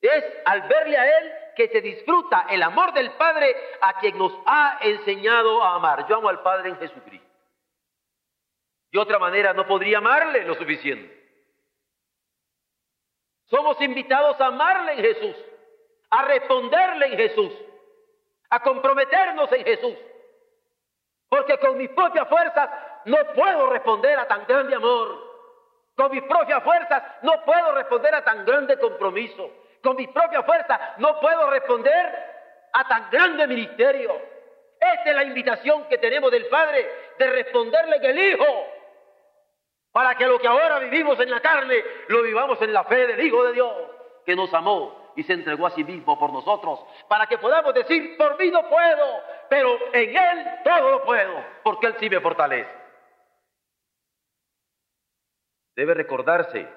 Es 0.00 0.24
al 0.44 0.68
verle 0.68 0.98
a 0.98 1.18
Él 1.18 1.32
que 1.56 1.68
se 1.68 1.80
disfruta 1.80 2.46
el 2.50 2.62
amor 2.62 2.92
del 2.92 3.12
Padre 3.12 3.56
a 3.80 3.98
quien 4.00 4.18
nos 4.18 4.32
ha 4.44 4.78
enseñado 4.82 5.62
a 5.62 5.76
amar. 5.76 6.06
Yo 6.08 6.16
amo 6.16 6.28
al 6.28 6.42
Padre 6.42 6.70
en 6.70 6.76
Jesucristo. 6.76 7.26
De 8.92 8.98
otra 8.98 9.18
manera 9.18 9.52
no 9.52 9.66
podría 9.66 9.98
amarle 9.98 10.44
lo 10.44 10.54
suficiente. 10.54 11.12
Somos 13.46 13.80
invitados 13.80 14.40
a 14.40 14.46
amarle 14.46 14.92
en 14.92 14.98
Jesús, 14.98 15.36
a 16.14 16.22
responderle 16.22 17.06
en 17.06 17.16
Jesús, 17.16 17.52
a 18.50 18.60
comprometernos 18.60 19.50
en 19.50 19.64
Jesús. 19.64 19.96
Porque 21.28 21.58
con 21.58 21.76
mis 21.76 21.90
propias 21.90 22.28
fuerzas 22.28 22.70
no 23.06 23.16
puedo 23.34 23.66
responder 23.70 24.16
a 24.20 24.28
tan 24.28 24.46
grande 24.46 24.76
amor. 24.76 25.32
Con 25.96 26.12
mis 26.12 26.22
propias 26.22 26.62
fuerzas 26.62 27.02
no 27.22 27.44
puedo 27.44 27.72
responder 27.72 28.14
a 28.14 28.22
tan 28.22 28.44
grande 28.44 28.78
compromiso. 28.78 29.50
Con 29.82 29.96
mis 29.96 30.08
propias 30.10 30.46
fuerzas 30.46 30.80
no 30.98 31.18
puedo 31.18 31.50
responder 31.50 32.14
a 32.72 32.86
tan 32.86 33.10
grande 33.10 33.48
ministerio. 33.48 34.16
Esta 34.78 35.10
es 35.10 35.16
la 35.16 35.24
invitación 35.24 35.88
que 35.88 35.98
tenemos 35.98 36.30
del 36.30 36.46
Padre 36.46 36.88
de 37.18 37.26
responderle 37.26 38.00
que 38.00 38.10
el 38.10 38.18
Hijo 38.18 38.66
para 39.90 40.14
que 40.14 40.26
lo 40.26 40.38
que 40.38 40.46
ahora 40.46 40.78
vivimos 40.78 41.18
en 41.18 41.30
la 41.30 41.40
carne 41.40 41.76
lo 42.08 42.22
vivamos 42.22 42.60
en 42.62 42.72
la 42.72 42.84
fe 42.84 43.06
del 43.06 43.20
Hijo 43.20 43.44
de 43.44 43.52
Dios, 43.52 43.72
que 44.24 44.36
nos 44.36 44.52
amó 44.54 45.03
y 45.16 45.22
se 45.22 45.32
entregó 45.32 45.66
a 45.66 45.70
sí 45.70 45.84
mismo 45.84 46.18
por 46.18 46.32
nosotros, 46.32 46.80
para 47.08 47.26
que 47.26 47.38
podamos 47.38 47.74
decir, 47.74 48.16
por 48.16 48.38
mí 48.38 48.50
no 48.50 48.68
puedo, 48.68 49.20
pero 49.48 49.76
en 49.92 50.16
Él 50.16 50.46
todo 50.64 50.90
lo 50.90 51.04
puedo, 51.04 51.44
porque 51.62 51.86
Él 51.88 51.96
sí 51.98 52.10
me 52.10 52.20
fortalece. 52.20 52.70
Debe 55.76 55.94
recordarse 55.94 56.68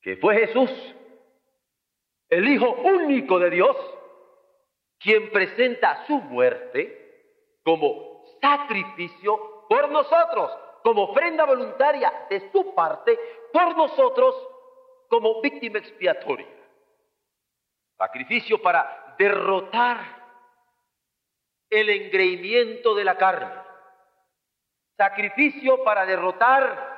que 0.00 0.16
fue 0.16 0.46
Jesús, 0.46 0.70
el 2.28 2.48
Hijo 2.48 2.70
único 2.70 3.38
de 3.38 3.50
Dios, 3.50 3.76
quien 4.98 5.30
presenta 5.30 6.04
su 6.06 6.18
muerte 6.20 7.60
como 7.64 8.24
sacrificio 8.40 9.66
por 9.68 9.90
nosotros 9.90 10.50
como 10.82 11.04
ofrenda 11.04 11.44
voluntaria 11.44 12.26
de 12.30 12.50
su 12.50 12.74
parte 12.74 13.18
por 13.52 13.76
nosotros 13.76 14.34
como 15.08 15.40
víctima 15.40 15.78
expiatoria. 15.78 16.46
Sacrificio 17.98 18.62
para 18.62 19.16
derrotar 19.18 19.98
el 21.68 21.90
engreimiento 21.90 22.94
de 22.94 23.04
la 23.04 23.16
carne. 23.16 23.50
Sacrificio 24.96 25.82
para 25.82 26.06
derrotar 26.06 26.96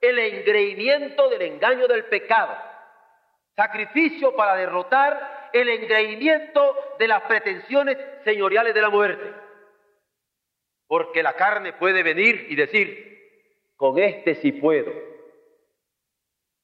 el 0.00 0.18
engreimiento 0.18 1.30
del 1.30 1.42
engaño 1.42 1.88
del 1.88 2.04
pecado. 2.04 2.56
Sacrificio 3.56 4.36
para 4.36 4.54
derrotar 4.54 5.50
el 5.52 5.68
engreimiento 5.70 6.76
de 6.98 7.08
las 7.08 7.22
pretensiones 7.22 7.96
señoriales 8.24 8.74
de 8.74 8.82
la 8.82 8.90
muerte. 8.90 9.32
Porque 10.86 11.22
la 11.22 11.32
carne 11.34 11.72
puede 11.72 12.02
venir 12.02 12.48
y 12.50 12.54
decir, 12.56 13.14
con 13.76 13.98
este 13.98 14.34
sí 14.36 14.52
puedo. 14.52 14.92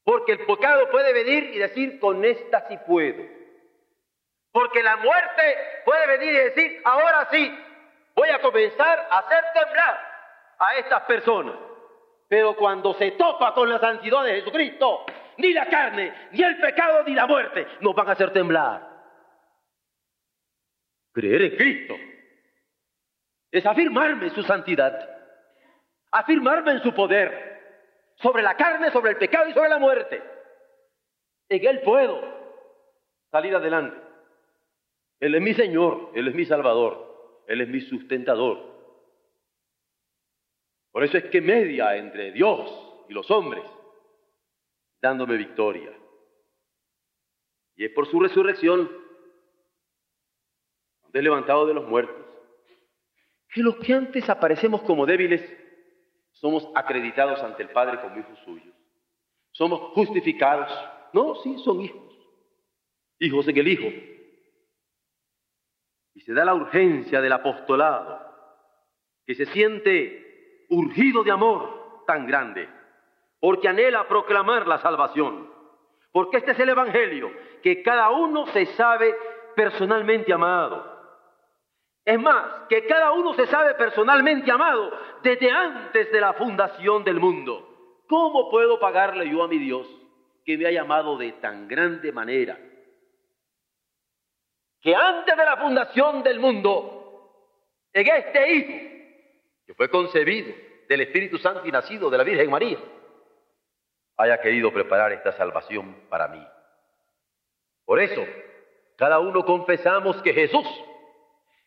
Porque 0.04 0.32
el 0.32 0.44
pecado 0.44 0.90
puede 0.90 1.12
venir 1.14 1.54
y 1.54 1.58
decir, 1.58 1.98
con 1.98 2.24
esta 2.24 2.68
sí 2.68 2.78
puedo. 2.86 3.39
Porque 4.52 4.82
la 4.82 4.96
muerte 4.96 5.82
puede 5.84 6.06
venir 6.06 6.32
y 6.32 6.38
decir, 6.38 6.82
ahora 6.84 7.28
sí, 7.30 7.56
voy 8.14 8.28
a 8.30 8.40
comenzar 8.40 9.06
a 9.10 9.18
hacer 9.18 9.44
temblar 9.54 10.00
a 10.58 10.74
estas 10.76 11.02
personas. 11.02 11.54
Pero 12.28 12.56
cuando 12.56 12.94
se 12.94 13.12
topa 13.12 13.54
con 13.54 13.68
la 13.68 13.78
santidad 13.78 14.24
de 14.24 14.36
Jesucristo, 14.36 15.04
ni 15.38 15.52
la 15.52 15.66
carne, 15.66 16.28
ni 16.32 16.42
el 16.42 16.58
pecado, 16.58 17.02
ni 17.04 17.14
la 17.14 17.26
muerte 17.26 17.66
nos 17.80 17.94
van 17.94 18.08
a 18.08 18.12
hacer 18.12 18.32
temblar. 18.32 18.88
Creer 21.12 21.42
en 21.42 21.56
Cristo 21.56 21.94
es 23.50 23.66
afirmarme 23.66 24.30
su 24.30 24.42
santidad 24.42 25.20
afirmarme 26.10 26.72
en 26.72 26.82
su 26.82 26.92
poder 26.92 27.60
sobre 28.16 28.42
la 28.42 28.56
carne, 28.56 28.90
sobre 28.90 29.12
el 29.12 29.16
pecado 29.16 29.48
y 29.48 29.54
sobre 29.54 29.68
la 29.68 29.78
muerte. 29.78 30.22
En 31.48 31.66
Él 31.66 31.80
puedo 31.82 32.20
salir 33.30 33.54
adelante. 33.54 34.09
Él 35.20 35.34
es 35.34 35.42
mi 35.42 35.54
Señor, 35.54 36.10
Él 36.14 36.28
es 36.28 36.34
mi 36.34 36.46
Salvador, 36.46 37.44
Él 37.46 37.60
es 37.60 37.68
mi 37.68 37.80
sustentador. 37.82 38.70
Por 40.90 41.04
eso 41.04 41.18
es 41.18 41.24
que 41.24 41.40
media 41.40 41.96
entre 41.96 42.32
Dios 42.32 42.70
y 43.08 43.12
los 43.12 43.30
hombres, 43.30 43.64
dándome 45.00 45.36
victoria. 45.36 45.92
Y 47.76 47.84
es 47.84 47.92
por 47.92 48.06
su 48.06 48.18
resurrección, 48.18 48.90
donde 51.02 51.22
levantado 51.22 51.66
de 51.66 51.74
los 51.74 51.86
muertos, 51.86 52.16
que 53.52 53.62
los 53.62 53.76
que 53.76 53.92
antes 53.94 54.28
aparecemos 54.28 54.82
como 54.82 55.06
débiles, 55.06 55.42
somos 56.32 56.68
acreditados 56.74 57.40
ante 57.42 57.62
el 57.62 57.70
Padre 57.70 58.00
como 58.00 58.18
hijos 58.18 58.38
suyos. 58.44 58.74
Somos 59.52 59.80
justificados. 59.92 60.70
No, 61.12 61.34
sí, 61.36 61.58
son 61.64 61.80
hijos. 61.82 62.14
Hijos 63.18 63.46
en 63.48 63.58
el 63.58 63.68
Hijo. 63.68 64.09
Y 66.20 66.22
se 66.22 66.34
da 66.34 66.44
la 66.44 66.54
urgencia 66.54 67.22
del 67.22 67.32
apostolado, 67.32 68.20
que 69.26 69.34
se 69.34 69.46
siente 69.46 70.66
urgido 70.68 71.24
de 71.24 71.30
amor 71.30 72.04
tan 72.06 72.26
grande, 72.26 72.68
porque 73.40 73.68
anhela 73.68 74.06
proclamar 74.06 74.66
la 74.66 74.78
salvación. 74.78 75.50
Porque 76.12 76.36
este 76.36 76.52
es 76.52 76.58
el 76.60 76.68
Evangelio, 76.68 77.32
que 77.62 77.82
cada 77.82 78.10
uno 78.10 78.46
se 78.48 78.66
sabe 78.66 79.16
personalmente 79.56 80.30
amado 80.32 81.00
es 82.04 82.18
más, 82.18 82.66
que 82.68 82.86
cada 82.86 83.12
uno 83.12 83.34
se 83.34 83.46
sabe 83.46 83.74
personalmente 83.74 84.50
amado 84.50 84.90
desde 85.22 85.50
antes 85.50 86.10
de 86.10 86.20
la 86.20 86.32
fundación 86.32 87.04
del 87.04 87.20
mundo. 87.20 88.02
¿Cómo 88.08 88.50
puedo 88.50 88.80
pagarle 88.80 89.30
yo 89.30 89.42
a 89.42 89.48
mi 89.48 89.58
Dios 89.58 89.86
que 90.44 90.56
me 90.56 90.66
ha 90.66 90.72
llamado 90.72 91.16
de 91.16 91.32
tan 91.32 91.68
grande 91.68 92.10
manera? 92.10 92.58
Que 94.80 94.94
antes 94.94 95.36
de 95.36 95.44
la 95.44 95.56
fundación 95.58 96.22
del 96.22 96.40
mundo, 96.40 97.00
en 97.92 98.06
este 98.06 98.52
Hijo, 98.52 98.72
que 99.66 99.74
fue 99.74 99.90
concebido 99.90 100.54
del 100.88 101.02
Espíritu 101.02 101.38
Santo 101.38 101.66
y 101.66 101.70
nacido 101.72 102.08
de 102.10 102.18
la 102.18 102.24
Virgen 102.24 102.50
María, 102.50 102.78
haya 104.16 104.40
querido 104.40 104.72
preparar 104.72 105.12
esta 105.12 105.32
salvación 105.32 105.94
para 106.08 106.28
mí. 106.28 106.46
Por 107.84 108.00
eso, 108.00 108.24
cada 108.96 109.18
uno 109.18 109.44
confesamos 109.44 110.20
que 110.22 110.32
Jesús 110.32 110.66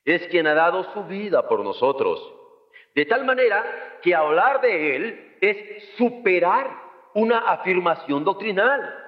es 0.06 0.28
quien 0.28 0.48
ha 0.48 0.54
dado 0.54 0.84
su 0.94 1.04
vida 1.06 1.48
por 1.48 1.62
nosotros. 1.64 2.20
De 2.96 3.06
tal 3.06 3.26
manera 3.26 4.00
que 4.02 4.14
hablar 4.14 4.62
de 4.62 4.96
Él 4.96 5.38
es 5.42 5.96
superar 5.98 6.70
una 7.16 7.40
afirmación 7.40 8.24
doctrinal 8.24 9.00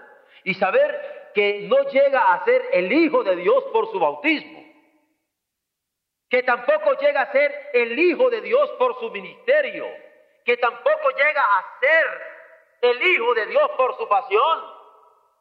y 0.43 0.53
saber 0.55 1.14
que 1.35 1.67
no 1.69 1.83
llega 1.89 2.33
a 2.33 2.45
ser 2.45 2.69
el 2.71 2.91
Hijo 2.91 3.23
de 3.23 3.35
Dios 3.35 3.63
por 3.65 3.91
su 3.91 3.99
bautismo, 3.99 4.63
que 6.29 6.41
tampoco 6.43 6.93
llega 6.93 7.21
a 7.21 7.31
ser 7.31 7.69
el 7.73 7.99
Hijo 7.99 8.29
de 8.29 8.41
Dios 8.41 8.71
por 8.79 8.99
su 8.99 9.11
ministerio, 9.11 9.85
que 10.45 10.57
tampoco 10.57 11.09
llega 11.15 11.41
a 11.41 11.79
ser 11.79 12.21
el 12.81 13.03
Hijo 13.03 13.33
de 13.35 13.45
Dios 13.47 13.69
por 13.77 13.97
su 13.97 14.07
pasión. 14.07 14.75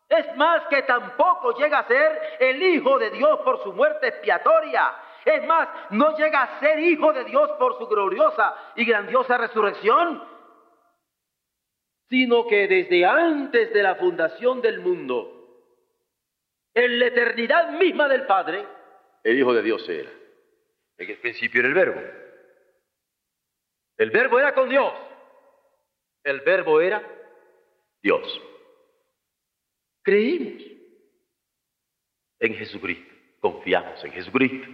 Es 0.09 0.37
más 0.37 0.67
que 0.67 0.83
tampoco 0.83 1.53
llega 1.53 1.79
a 1.79 1.89
ser 1.89 2.37
el 2.41 2.63
Hijo 2.63 2.99
de 2.99 3.11
Dios 3.11 3.41
por 3.41 3.63
su 3.63 3.73
muerte 3.73 4.09
expiatoria, 4.09 4.95
es 5.25 5.47
más, 5.47 5.69
no 5.91 6.17
llega 6.17 6.43
a 6.43 6.61
ser 6.61 6.79
hijo 6.81 7.13
de 7.13 7.25
Dios 7.25 7.51
por 7.53 7.79
su 7.79 7.87
gloriosa 7.87 8.55
y 8.77 8.85
grandiosa 8.85 9.39
resurrección, 9.39 10.23
sino 12.11 12.47
que 12.47 12.69
desde 12.69 13.07
antes 13.07 13.73
de 13.73 13.83
la 13.83 13.95
fundación 13.95 14.61
del 14.61 14.81
mundo, 14.81 15.44
en 16.75 16.99
la 16.99 17.07
eternidad 17.07 17.71
misma 17.71 18.09
del 18.09 18.27
Padre, 18.27 18.67
el 19.23 19.39
Hijo 19.39 19.55
de 19.55 19.63
Dios 19.63 19.89
era. 19.89 20.11
En 20.99 21.11
el 21.11 21.19
principio 21.19 21.61
era 21.61 21.69
el 21.69 21.75
verbo. 21.75 22.01
El 23.97 24.11
verbo 24.11 24.39
era 24.39 24.55
con 24.55 24.69
Dios. 24.69 24.93
El 26.23 26.41
verbo 26.41 26.81
era 26.81 27.03
Dios. 28.03 28.41
Creímos 30.03 30.63
en 32.41 32.55
Jesucristo. 32.55 33.15
Confiamos 33.41 34.05
en 34.05 34.13
Jesucristo. 34.13 34.69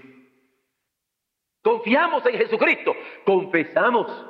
Confiamos 1.62 2.26
en 2.26 2.38
Jesucristo. 2.38 2.96
Confesamos 3.24 4.26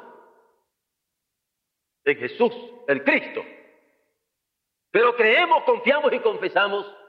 en 2.05 2.17
Jesús, 2.17 2.53
el 2.89 3.05
Cristo. 3.05 3.45
Pero 4.91 5.15
creemos, 5.15 5.63
confiamos 5.65 6.13
y 6.13 6.19
confesamos 6.19 7.00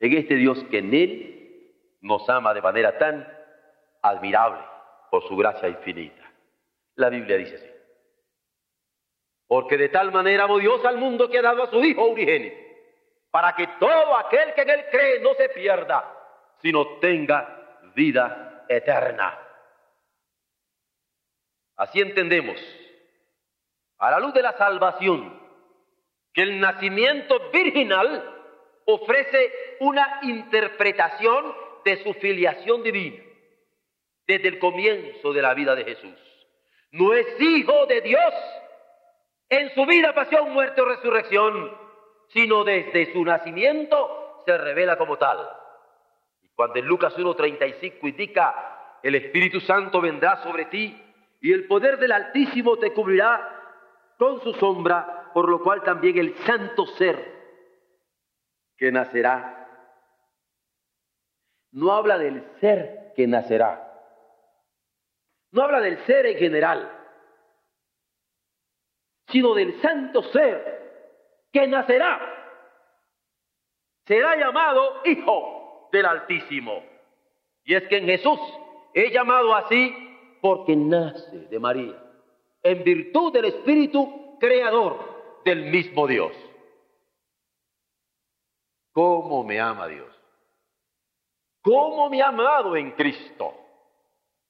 en 0.00 0.12
este 0.16 0.34
Dios 0.36 0.62
que 0.70 0.78
en 0.78 0.94
Él 0.94 1.72
nos 2.00 2.28
ama 2.28 2.54
de 2.54 2.62
manera 2.62 2.98
tan 2.98 3.26
admirable 4.02 4.60
por 5.10 5.26
su 5.26 5.36
gracia 5.36 5.68
infinita. 5.68 6.22
La 6.94 7.08
Biblia 7.08 7.36
dice 7.36 7.56
así. 7.56 7.70
Porque 9.46 9.76
de 9.76 9.88
tal 9.88 10.12
manera 10.12 10.44
amó 10.44 10.58
Dios 10.58 10.84
al 10.84 10.98
mundo 10.98 11.30
que 11.30 11.38
ha 11.38 11.42
dado 11.42 11.62
a 11.62 11.70
su 11.70 11.82
Hijo 11.84 12.06
unigénito, 12.06 12.56
para 13.30 13.54
que 13.54 13.66
todo 13.78 14.16
aquel 14.16 14.54
que 14.54 14.62
en 14.62 14.70
Él 14.70 14.84
cree 14.90 15.20
no 15.20 15.34
se 15.34 15.48
pierda, 15.50 16.12
sino 16.60 16.98
tenga 16.98 17.80
vida 17.94 18.64
eterna. 18.68 19.38
Así 21.76 22.00
entendemos, 22.00 22.60
a 23.98 24.10
la 24.10 24.20
luz 24.20 24.32
de 24.34 24.42
la 24.42 24.52
salvación, 24.52 25.40
que 26.32 26.42
el 26.42 26.58
nacimiento 26.58 27.50
virginal 27.50 28.35
ofrece 28.86 29.52
una 29.80 30.20
interpretación 30.22 31.54
de 31.84 32.02
su 32.02 32.14
filiación 32.14 32.82
divina 32.82 33.22
desde 34.26 34.48
el 34.48 34.58
comienzo 34.58 35.32
de 35.32 35.42
la 35.42 35.54
vida 35.54 35.74
de 35.74 35.84
Jesús. 35.84 36.14
No 36.90 37.12
es 37.12 37.26
hijo 37.40 37.86
de 37.86 38.00
Dios 38.00 38.34
en 39.48 39.72
su 39.74 39.86
vida, 39.86 40.14
pasión, 40.14 40.52
muerte 40.52 40.80
o 40.80 40.84
resurrección, 40.86 41.76
sino 42.28 42.64
desde 42.64 43.12
su 43.12 43.24
nacimiento 43.24 44.42
se 44.44 44.56
revela 44.56 44.96
como 44.96 45.16
tal. 45.16 45.48
Y 46.42 46.48
cuando 46.50 46.78
en 46.78 46.86
Lucas 46.86 47.16
1.35 47.16 47.98
indica, 48.02 48.98
el 49.02 49.14
Espíritu 49.14 49.60
Santo 49.60 50.00
vendrá 50.00 50.42
sobre 50.42 50.64
ti 50.66 51.00
y 51.40 51.52
el 51.52 51.66
poder 51.66 51.98
del 51.98 52.12
Altísimo 52.12 52.78
te 52.78 52.92
cubrirá 52.92 53.52
con 54.18 54.40
su 54.42 54.54
sombra, 54.54 55.30
por 55.32 55.48
lo 55.48 55.60
cual 55.60 55.82
también 55.82 56.18
el 56.18 56.34
santo 56.38 56.86
ser 56.86 57.35
que 58.76 58.92
nacerá 58.92 59.66
no 61.76 61.92
habla 61.92 62.16
del 62.16 62.42
ser 62.58 63.12
que 63.14 63.26
nacerá, 63.26 63.82
no 65.52 65.62
habla 65.62 65.80
del 65.80 65.98
ser 66.06 66.24
en 66.24 66.38
general, 66.38 66.90
sino 69.28 69.52
del 69.52 69.78
santo 69.82 70.22
ser 70.22 71.44
que 71.52 71.66
nacerá. 71.66 72.32
Será 74.06 74.36
llamado 74.36 75.02
Hijo 75.04 75.90
del 75.92 76.06
Altísimo. 76.06 76.82
Y 77.64 77.74
es 77.74 77.86
que 77.88 77.98
en 77.98 78.06
Jesús 78.06 78.40
es 78.94 79.12
llamado 79.12 79.54
así 79.54 79.94
porque 80.40 80.74
nace 80.76 81.40
de 81.48 81.58
María, 81.58 81.94
en 82.62 82.84
virtud 82.84 83.34
del 83.34 83.46
Espíritu 83.46 84.38
Creador 84.38 85.42
del 85.44 85.66
mismo 85.66 86.06
Dios. 86.06 86.32
¿Cómo 88.96 89.44
me 89.44 89.60
ama 89.60 89.88
Dios? 89.88 90.08
¿Cómo 91.60 92.08
me 92.08 92.22
ha 92.22 92.28
amado 92.28 92.74
en 92.76 92.92
Cristo? 92.92 93.52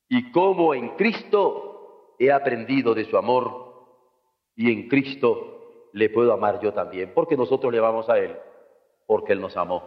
Y 0.08 0.30
cómo 0.30 0.72
en 0.72 0.90
Cristo 0.90 2.14
he 2.16 2.30
aprendido 2.30 2.94
de 2.94 3.06
su 3.06 3.16
amor 3.16 3.88
y 4.54 4.72
en 4.72 4.88
Cristo 4.88 5.88
le 5.94 6.10
puedo 6.10 6.32
amar 6.32 6.60
yo 6.60 6.72
también, 6.72 7.12
porque 7.12 7.36
nosotros 7.36 7.72
le 7.72 7.80
vamos 7.80 8.08
a 8.08 8.20
Él, 8.20 8.36
porque 9.04 9.32
Él 9.32 9.40
nos 9.40 9.56
amó 9.56 9.82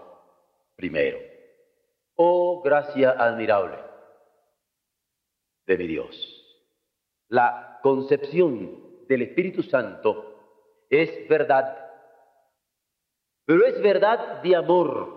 primero. 0.75 1.19
Oh, 2.15 2.61
gracia 2.61 3.11
admirable 3.11 3.77
de 5.67 5.77
mi 5.77 5.87
Dios. 5.87 6.65
La 7.29 7.79
concepción 7.81 9.05
del 9.07 9.21
Espíritu 9.21 9.63
Santo 9.63 10.35
es 10.89 11.29
verdad, 11.29 11.88
pero 13.49 13.65
es 13.65 13.81
verdad 13.81 14.43
de 14.43 14.55
amor, 14.55 15.09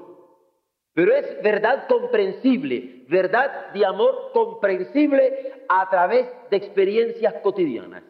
pero 0.94 1.14
es 1.14 1.42
verdad 1.42 1.86
comprensible, 1.86 3.04
verdad 3.06 3.74
de 3.74 3.84
amor 3.84 4.30
comprensible 4.32 5.66
a 5.68 5.90
través 5.90 6.30
de 6.48 6.56
experiencias 6.56 7.34
cotidianas. 7.42 8.02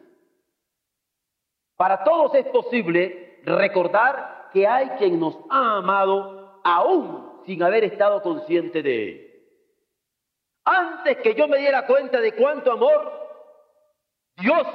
Para 1.75 2.05
todos 2.05 2.33
es 2.35 2.45
posible 2.45 3.41
recordar 3.43 4.47
que 4.53 4.65
hay 4.65 4.91
quien 4.91 5.19
nos 5.19 5.37
ha 5.49 5.79
amado 5.79 6.61
aún 6.63 7.41
sin 7.45 7.61
haber 7.61 7.83
estado 7.83 8.21
consciente 8.21 8.81
de 8.81 9.09
él. 9.09 9.45
Antes 10.63 11.17
que 11.17 11.35
yo 11.35 11.49
me 11.49 11.57
diera 11.57 11.85
cuenta 11.85 12.21
de 12.21 12.31
cuánto 12.31 12.71
amor 12.71 13.11
Dios 14.37 14.65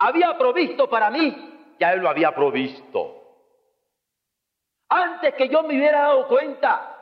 había 0.00 0.36
provisto 0.36 0.90
para 0.90 1.08
mí, 1.12 1.76
ya 1.78 1.92
Él 1.92 2.00
lo 2.00 2.08
había 2.08 2.34
provisto. 2.34 3.15
Antes 4.88 5.34
que 5.34 5.48
yo 5.48 5.62
me 5.62 5.76
hubiera 5.76 6.02
dado 6.02 6.28
cuenta 6.28 6.96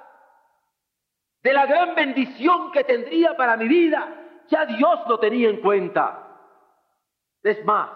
de 1.43 1.53
la 1.53 1.67
gran 1.67 1.95
bendición 1.95 2.73
que 2.73 2.85
tendría 2.85 3.37
para 3.37 3.57
mi 3.57 3.69
vida, 3.69 4.09
ya 4.49 4.65
Dios 4.65 5.01
lo 5.07 5.19
tenía 5.19 5.51
en 5.51 5.61
cuenta. 5.61 6.27
Es 7.43 7.63
más, 7.65 7.91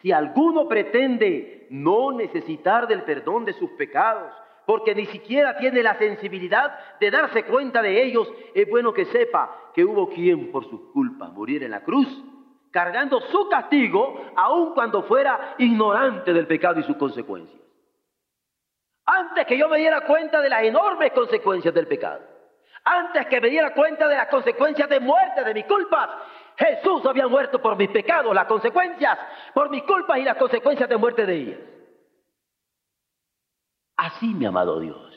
si 0.00 0.10
alguno 0.10 0.66
pretende 0.66 1.68
no 1.70 2.10
necesitar 2.10 2.88
del 2.88 3.02
perdón 3.04 3.44
de 3.44 3.52
sus 3.52 3.70
pecados, 3.72 4.32
porque 4.66 4.94
ni 4.94 5.06
siquiera 5.06 5.56
tiene 5.56 5.82
la 5.82 5.96
sensibilidad 5.96 6.98
de 6.98 7.10
darse 7.10 7.44
cuenta 7.44 7.80
de 7.82 8.02
ellos, 8.02 8.28
es 8.54 8.68
bueno 8.68 8.92
que 8.92 9.04
sepa 9.06 9.70
que 9.74 9.84
hubo 9.84 10.08
quien 10.08 10.50
por 10.50 10.68
sus 10.68 10.80
culpas 10.92 11.32
muriera 11.32 11.64
en 11.64 11.70
la 11.70 11.84
cruz, 11.84 12.08
cargando 12.72 13.20
su 13.20 13.48
castigo, 13.48 14.20
aun 14.34 14.74
cuando 14.74 15.04
fuera 15.04 15.54
ignorante 15.58 16.32
del 16.32 16.48
pecado 16.48 16.80
y 16.80 16.82
sus 16.82 16.96
consecuencias. 16.96 17.61
Antes 19.04 19.46
que 19.46 19.58
yo 19.58 19.68
me 19.68 19.78
diera 19.78 20.02
cuenta 20.02 20.40
de 20.40 20.48
las 20.48 20.62
enormes 20.62 21.12
consecuencias 21.12 21.74
del 21.74 21.88
pecado, 21.88 22.22
antes 22.84 23.26
que 23.26 23.40
me 23.40 23.48
diera 23.48 23.74
cuenta 23.74 24.08
de 24.08 24.16
las 24.16 24.28
consecuencias 24.28 24.88
de 24.88 25.00
muerte 25.00 25.44
de 25.44 25.54
mis 25.54 25.64
culpas, 25.66 26.10
Jesús 26.56 27.04
había 27.06 27.26
muerto 27.28 27.60
por 27.60 27.76
mis 27.76 27.90
pecados, 27.90 28.34
las 28.34 28.46
consecuencias, 28.46 29.18
por 29.54 29.70
mis 29.70 29.82
culpas 29.84 30.18
y 30.18 30.22
las 30.22 30.36
consecuencias 30.36 30.88
de 30.88 30.96
muerte 30.96 31.26
de 31.26 31.34
ellas. 31.34 31.60
Así 33.96 34.44
ha 34.44 34.48
amado 34.48 34.80
Dios. 34.80 35.12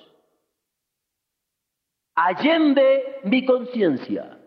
Allende 2.15 3.19
mi 3.23 3.45
conciencia. 3.45 4.39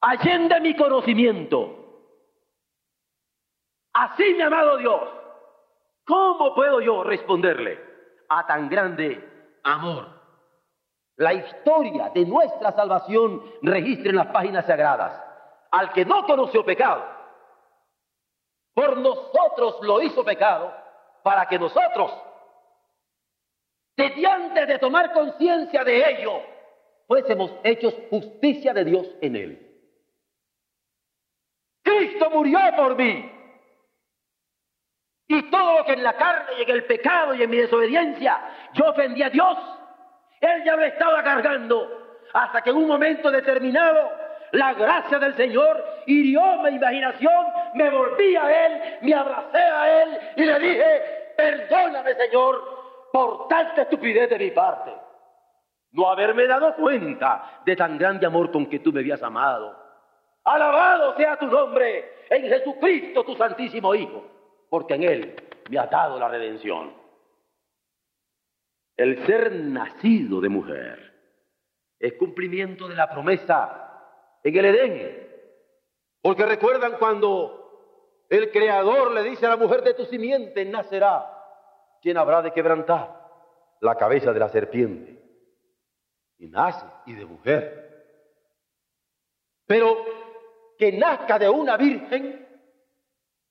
Allende 0.00 0.60
mi 0.60 0.76
conocimiento. 0.76 1.82
Así 3.92 4.40
ha 4.40 4.46
amado 4.46 4.78
Dios. 4.78 5.25
¿Cómo 6.06 6.54
puedo 6.54 6.80
yo 6.80 7.02
responderle 7.02 7.78
a 8.28 8.46
tan 8.46 8.68
grande 8.68 9.58
amor? 9.64 10.06
La 11.16 11.34
historia 11.34 12.10
de 12.10 12.24
nuestra 12.24 12.72
salvación 12.72 13.42
registra 13.62 14.10
en 14.10 14.16
las 14.16 14.28
páginas 14.28 14.66
sagradas. 14.66 15.20
Al 15.72 15.92
que 15.92 16.04
no 16.04 16.24
conoció 16.24 16.64
pecado, 16.64 17.04
por 18.72 18.96
nosotros 18.98 19.78
lo 19.82 20.00
hizo 20.00 20.24
pecado, 20.24 20.72
para 21.24 21.46
que 21.46 21.58
nosotros, 21.58 22.12
desde 23.96 24.26
antes 24.26 24.68
de 24.68 24.78
tomar 24.78 25.12
conciencia 25.12 25.82
de 25.82 26.10
ello, 26.10 26.40
fuésemos 27.08 27.50
hechos 27.64 27.94
justicia 28.10 28.72
de 28.72 28.84
Dios 28.84 29.08
en 29.22 29.34
él. 29.36 29.66
Cristo 31.82 32.30
murió 32.30 32.58
por 32.76 32.94
mí. 32.96 33.35
Y 35.28 35.50
todo 35.50 35.78
lo 35.78 35.84
que 35.84 35.92
en 35.92 36.04
la 36.04 36.14
carne 36.14 36.52
y 36.58 36.62
en 36.62 36.70
el 36.70 36.84
pecado 36.84 37.34
y 37.34 37.42
en 37.42 37.50
mi 37.50 37.56
desobediencia 37.56 38.38
yo 38.74 38.90
ofendí 38.90 39.22
a 39.22 39.30
Dios, 39.30 39.58
él 40.40 40.64
ya 40.64 40.76
lo 40.76 40.84
estaba 40.84 41.22
cargando 41.22 42.06
hasta 42.32 42.62
que 42.62 42.70
en 42.70 42.76
un 42.76 42.86
momento 42.86 43.30
determinado 43.30 44.10
la 44.52 44.74
gracia 44.74 45.18
del 45.18 45.34
Señor 45.34 45.84
hirió 46.06 46.62
mi 46.62 46.70
imaginación, 46.70 47.46
me 47.74 47.90
volví 47.90 48.36
a 48.36 48.66
Él, 48.66 48.98
me 49.02 49.14
abracé 49.14 49.58
a 49.58 50.02
Él 50.02 50.18
y 50.36 50.44
le 50.44 50.58
dije, 50.58 51.34
perdóname 51.36 52.14
Señor 52.14 53.08
por 53.12 53.48
tanta 53.48 53.82
estupidez 53.82 54.30
de 54.30 54.38
mi 54.38 54.50
parte. 54.50 54.92
No 55.92 56.08
haberme 56.08 56.46
dado 56.46 56.74
cuenta 56.74 57.60
de 57.64 57.74
tan 57.74 57.96
grande 57.98 58.26
amor 58.26 58.52
con 58.52 58.66
que 58.66 58.80
tú 58.80 58.92
me 58.92 59.00
habías 59.00 59.22
amado. 59.22 59.74
Alabado 60.44 61.16
sea 61.16 61.36
tu 61.36 61.46
nombre 61.46 62.24
en 62.28 62.42
Jesucristo, 62.42 63.24
tu 63.24 63.34
Santísimo 63.34 63.94
Hijo, 63.94 64.24
porque 64.68 64.94
en 64.94 65.02
Él 65.04 65.36
me 65.70 65.78
ha 65.78 65.86
dado 65.86 66.18
la 66.18 66.28
redención 66.28 67.06
el 68.96 69.26
ser 69.26 69.52
nacido 69.52 70.40
de 70.40 70.48
mujer 70.48 71.12
es 71.98 72.14
cumplimiento 72.14 72.88
de 72.88 72.94
la 72.94 73.10
promesa 73.10 74.38
en 74.42 74.56
el 74.56 74.64
Edén. 74.64 75.28
Porque 76.22 76.46
recuerdan 76.46 76.96
cuando 76.98 78.24
el 78.28 78.50
Creador 78.50 79.12
le 79.12 79.22
dice 79.22 79.46
a 79.46 79.50
la 79.50 79.56
mujer 79.56 79.82
de 79.82 79.94
tu 79.94 80.04
simiente 80.06 80.64
nacerá 80.64 81.32
quien 82.00 82.16
habrá 82.16 82.42
de 82.42 82.52
quebrantar. 82.52 83.24
la 83.80 83.94
cabeza 83.94 84.32
de 84.32 84.40
la 84.40 84.48
serpiente. 84.48 85.22
Y 86.38 86.48
nace 86.48 86.86
y 87.04 87.12
de 87.12 87.26
mujer. 87.26 87.86
Pero 89.66 90.04
que 90.78 90.92
nazca 90.92 91.38
de 91.38 91.48
una 91.48 91.76
virgen 91.76 92.45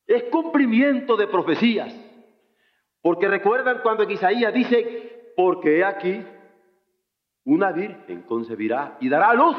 es 0.08 0.24
cumplimiento 0.26 1.18
de 1.18 1.28
profecías. 1.28 1.94
Porque 3.02 3.28
recuerdan 3.28 3.82
cuando 3.84 4.04
en 4.04 4.12
Isaías 4.12 4.54
dice, 4.54 5.32
porque 5.36 5.80
he 5.80 5.84
aquí, 5.84 6.26
una 7.44 7.72
virgen 7.72 8.24
concebirá 8.24 8.98
y 9.00 9.10
dará 9.10 9.30
a 9.30 9.36
luz 9.36 9.58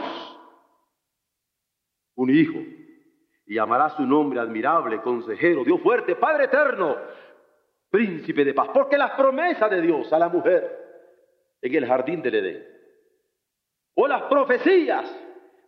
un 2.16 2.30
hijo 2.30 2.58
y 3.46 3.54
llamará 3.54 3.90
su 3.90 4.02
nombre 4.02 4.40
admirable, 4.40 5.00
consejero, 5.02 5.62
Dios 5.62 5.80
fuerte, 5.80 6.16
Padre 6.16 6.44
eterno, 6.44 6.96
príncipe 7.90 8.44
de 8.44 8.54
paz. 8.54 8.70
Porque 8.74 8.98
las 8.98 9.12
promesas 9.12 9.70
de 9.70 9.80
Dios 9.80 10.12
a 10.12 10.18
la 10.18 10.28
mujer 10.28 10.84
en 11.62 11.74
el 11.74 11.86
jardín 11.86 12.22
del 12.22 12.34
Edén, 12.34 12.66
o 13.94 14.08
las 14.08 14.22
profecías 14.22 15.08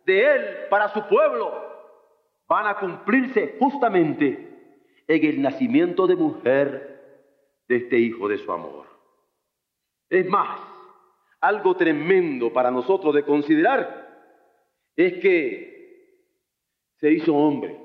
de 0.05 0.35
Él 0.35 0.57
para 0.69 0.89
su 0.89 1.07
pueblo, 1.07 1.69
van 2.47 2.67
a 2.67 2.77
cumplirse 2.77 3.55
justamente 3.59 4.48
en 5.09 5.25
el 5.25 5.41
nacimiento 5.41 6.05
de 6.05 6.15
mujer 6.15 7.63
de 7.67 7.77
este 7.77 7.97
hijo 7.97 8.27
de 8.27 8.37
su 8.37 8.51
amor. 8.51 8.85
Es 10.07 10.27
más, 10.27 10.59
algo 11.41 11.75
tremendo 11.75 12.53
para 12.53 12.69
nosotros 12.69 13.15
de 13.15 13.25
considerar 13.25 14.07
es 14.95 15.19
que 15.19 16.29
se 16.97 17.11
hizo 17.11 17.35
hombre. 17.35 17.79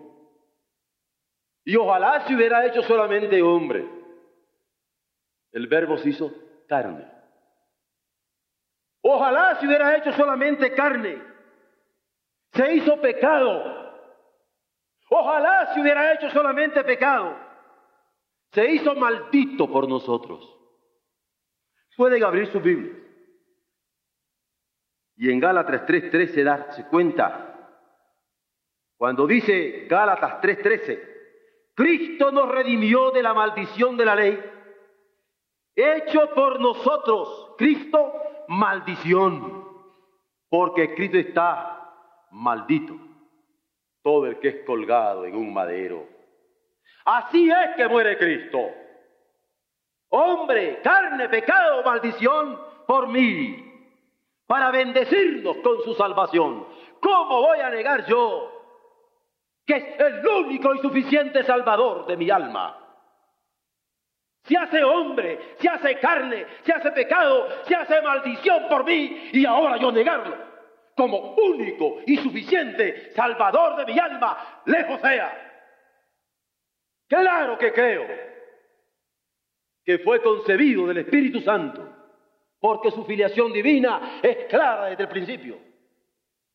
Y 1.64 1.76
ojalá 1.76 2.26
se 2.26 2.34
hubiera 2.34 2.66
hecho 2.66 2.82
solamente 2.82 3.40
hombre. 3.40 3.88
El 5.52 5.66
verbo 5.66 5.96
se 5.96 6.10
hizo 6.10 6.30
carne. 6.68 7.10
Ojalá 9.00 9.58
se 9.58 9.66
hubiera 9.66 9.96
hecho 9.96 10.12
solamente 10.12 10.74
carne. 10.74 11.22
Se 12.52 12.74
hizo 12.74 13.00
pecado. 13.00 13.83
Ojalá 15.16 15.72
se 15.72 15.80
hubiera 15.80 16.12
hecho 16.12 16.28
solamente 16.30 16.82
pecado. 16.82 17.36
Se 18.50 18.68
hizo 18.68 18.96
maldito 18.96 19.70
por 19.70 19.88
nosotros. 19.88 20.58
Pueden 21.96 22.24
abrir 22.24 22.48
su 22.48 22.60
Biblia. 22.60 22.92
Y 25.16 25.30
en 25.30 25.38
Gálatas 25.38 25.86
3.13 25.86 26.42
darse 26.42 26.88
cuenta, 26.88 27.78
cuando 28.96 29.24
dice 29.28 29.86
Gálatas 29.88 30.42
3.13, 30.42 31.00
Cristo 31.76 32.32
nos 32.32 32.48
redimió 32.48 33.12
de 33.12 33.22
la 33.22 33.34
maldición 33.34 33.96
de 33.96 34.04
la 34.04 34.16
ley, 34.16 34.42
hecho 35.76 36.34
por 36.34 36.58
nosotros, 36.58 37.54
Cristo, 37.56 38.12
maldición, 38.48 39.64
porque 40.48 40.84
escrito 40.84 41.18
está, 41.18 42.26
maldito, 42.32 43.03
todo 44.04 44.26
el 44.26 44.38
que 44.38 44.48
es 44.48 44.56
colgado 44.66 45.24
en 45.24 45.34
un 45.34 45.52
madero. 45.52 46.06
Así 47.06 47.50
es 47.50 47.74
que 47.74 47.88
muere 47.88 48.18
Cristo. 48.18 48.70
Hombre, 50.10 50.80
carne, 50.82 51.28
pecado, 51.30 51.82
maldición 51.82 52.60
por 52.86 53.08
mí 53.08 53.64
para 54.46 54.70
bendecirnos 54.70 55.56
con 55.56 55.82
su 55.82 55.94
salvación. 55.94 56.66
¿Cómo 57.00 57.40
voy 57.40 57.60
a 57.60 57.70
negar 57.70 58.04
yo 58.04 58.52
que 59.66 59.76
es 59.76 59.98
el 59.98 60.26
único 60.26 60.74
y 60.74 60.78
suficiente 60.80 61.42
salvador 61.42 62.04
de 62.06 62.18
mi 62.18 62.28
alma? 62.28 62.78
Se 64.42 64.54
hace 64.58 64.84
hombre, 64.84 65.56
se 65.58 65.66
hace 65.66 65.98
carne, 65.98 66.46
se 66.62 66.72
hace 66.74 66.92
pecado, 66.92 67.48
se 67.62 67.74
hace 67.74 68.02
maldición 68.02 68.68
por 68.68 68.84
mí 68.84 69.30
y 69.32 69.46
ahora 69.46 69.78
yo 69.78 69.90
negarlo 69.90 70.53
como 70.96 71.34
único 71.34 71.98
y 72.06 72.16
suficiente 72.16 73.12
salvador 73.14 73.76
de 73.76 73.92
mi 73.92 73.98
alma, 73.98 74.62
lejos 74.66 75.00
sea. 75.00 75.40
Claro 77.08 77.58
que 77.58 77.72
creo 77.72 78.06
que 79.84 79.98
fue 79.98 80.22
concebido 80.22 80.86
del 80.86 80.98
Espíritu 80.98 81.40
Santo 81.40 81.94
porque 82.64 82.90
su 82.90 83.04
filiación 83.04 83.52
divina 83.52 84.20
es 84.22 84.46
clara 84.46 84.86
desde 84.86 85.02
el 85.02 85.08
principio. 85.10 85.58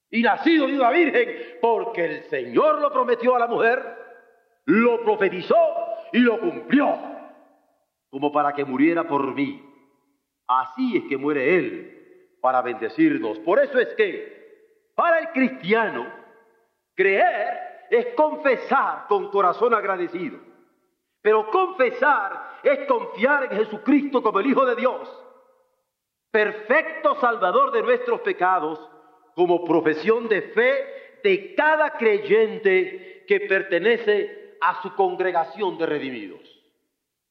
Y 0.10 0.23
nacido 0.23 0.65
de 0.65 0.73
una 0.73 0.89
virgen, 0.89 1.60
porque 1.62 2.04
el 2.04 2.23
Señor 2.23 2.82
lo 2.82 2.91
prometió 2.91 3.36
a 3.36 3.39
la 3.39 3.45
mujer, 3.45 3.80
lo 4.65 5.04
profetizó 5.04 5.56
y 6.12 6.17
lo 6.17 6.39
cumplió, 6.39 6.97
como 8.10 8.32
para 8.32 8.54
que 8.54 8.65
muriera 8.65 9.08
por 9.08 9.36
mí. 9.36 9.62
Así 10.47 10.97
es 10.97 11.04
que 11.04 11.15
muere 11.15 11.56
Él, 11.58 11.98
para 12.41 12.62
bendecirnos. 12.62 13.39
Por 13.39 13.60
eso 13.60 13.80
es 13.80 13.89
que, 13.95 14.91
para 14.95 15.19
el 15.19 15.30
cristiano, 15.30 16.12
creer 16.95 17.88
es 17.89 18.08
confesar 18.15 19.06
con 19.08 19.30
corazón 19.30 19.73
agradecido. 19.73 20.39
Pero 21.21 21.49
confesar 21.49 22.60
es 22.63 22.88
confiar 22.88 23.45
en 23.45 23.58
Jesucristo 23.58 24.21
como 24.21 24.39
el 24.39 24.47
Hijo 24.47 24.65
de 24.65 24.75
Dios 24.75 25.10
perfecto 26.32 27.15
Salvador 27.19 27.71
de 27.71 27.82
nuestros 27.82 28.21
pecados, 28.21 28.80
como 29.36 29.63
profesión 29.63 30.28
de 30.28 30.41
fe 30.41 31.19
de 31.23 31.56
cada 31.56 31.91
creyente 31.91 33.23
que 33.28 33.41
pertenece 33.41 34.58
a 34.62 34.82
su 34.82 34.93
congregación 34.95 35.78
de 35.78 35.86
redimidos. 35.86 36.41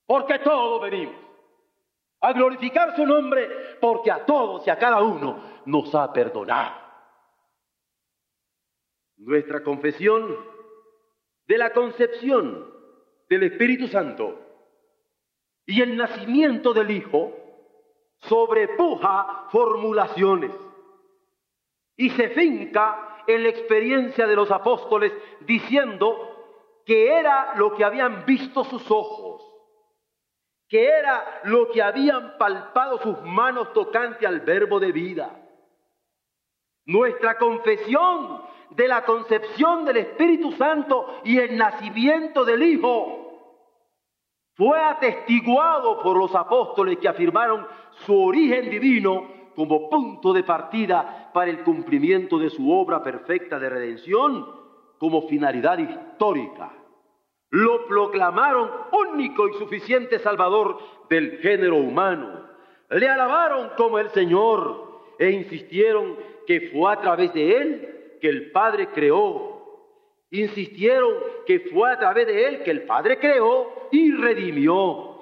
Porque 0.07 0.39
todos 0.39 0.81
venimos 0.83 1.15
a 2.21 2.33
glorificar 2.33 2.97
su 2.97 3.07
nombre, 3.07 3.49
porque 3.81 4.11
a 4.11 4.25
todos 4.25 4.67
y 4.67 4.71
a 4.71 4.79
cada 4.79 5.03
uno 5.03 5.63
nos 5.67 5.95
ha 5.95 6.13
perdonado. 6.13 6.75
Nuestra 9.17 9.63
confesión 9.63 10.37
de 11.47 11.59
la 11.59 11.73
concepción 11.73 12.73
del 13.29 13.45
Espíritu 13.45 13.89
Santo 13.89 14.39
y 15.67 15.83
el 15.83 15.97
nacimiento 15.97 16.73
del 16.73 16.91
Hijo 16.91 17.35
sobrepuja 18.21 19.47
formulaciones 19.51 20.53
y 21.97 22.11
se 22.11 22.31
finca 22.31 23.23
en 23.27 23.43
la 23.43 23.51
experiencia 23.51 24.27
de 24.27 24.37
los 24.37 24.51
apóstoles 24.51 25.13
diciendo 25.41 26.83
que 26.87 27.13
era 27.13 27.55
lo 27.57 27.75
que 27.75 27.85
habían 27.85 28.25
visto 28.25 28.65
sus 28.65 28.91
ojos, 28.91 29.38
que 30.69 30.87
era 30.87 31.41
lo 31.45 31.71
que 31.71 31.83
habían 31.83 32.37
palpado 32.37 32.99
sus 32.99 33.21
manos 33.23 33.73
tocante 33.73 34.27
al 34.27 34.41
verbo 34.41 34.79
de 34.79 34.93
vida. 34.93 35.31
Nuestra 36.85 37.39
confesión 37.39 38.43
de 38.71 38.89
la 38.89 39.05
concepción 39.05 39.85
del 39.85 39.99
Espíritu 39.99 40.53
Santo 40.53 41.21
y 41.25 41.39
el 41.39 41.57
nacimiento 41.57 42.45
del 42.45 42.63
Hijo 42.63 43.19
fue 44.55 44.79
atestiguado 44.81 46.03
por 46.03 46.19
los 46.19 46.35
apóstoles 46.35 46.99
que 46.99 47.09
afirmaron 47.09 47.67
su 48.05 48.21
origen 48.21 48.69
divino 48.69 49.29
como 49.55 49.89
punto 49.89 50.33
de 50.33 50.45
partida 50.45 51.31
para 51.33 51.51
el 51.51 51.63
cumplimiento 51.63 52.39
de 52.39 52.51
su 52.51 52.71
obra 52.71 53.03
perfecta 53.03 53.59
de 53.59 53.71
redención 53.71 54.47
como 54.99 55.29
finalidad 55.29 55.79
histórica. 55.79 56.78
Lo 57.51 57.87
proclamaron 57.87 58.71
único 58.93 59.49
y 59.49 59.55
suficiente 59.55 60.19
Salvador 60.19 60.79
del 61.09 61.39
género 61.39 61.77
humano. 61.77 62.47
Le 62.91 63.09
alabaron 63.09 63.71
como 63.77 63.99
el 63.99 64.11
Señor 64.11 65.15
e 65.19 65.31
insistieron 65.31 66.17
que 66.47 66.71
fue 66.73 66.93
a 66.93 67.01
través 67.01 67.33
de 67.33 67.57
Él 67.57 68.19
que 68.21 68.29
el 68.29 68.51
Padre 68.51 68.89
creó 68.89 69.59
Insistieron 70.31 71.15
que 71.47 71.61
fue 71.61 71.91
a 71.91 71.99
través 71.99 72.27
de 72.27 72.47
él 72.47 72.63
que 72.63 72.71
el 72.71 72.83
Padre 72.83 73.19
creó 73.19 73.89
y 73.91 74.13
redimió. 74.13 75.17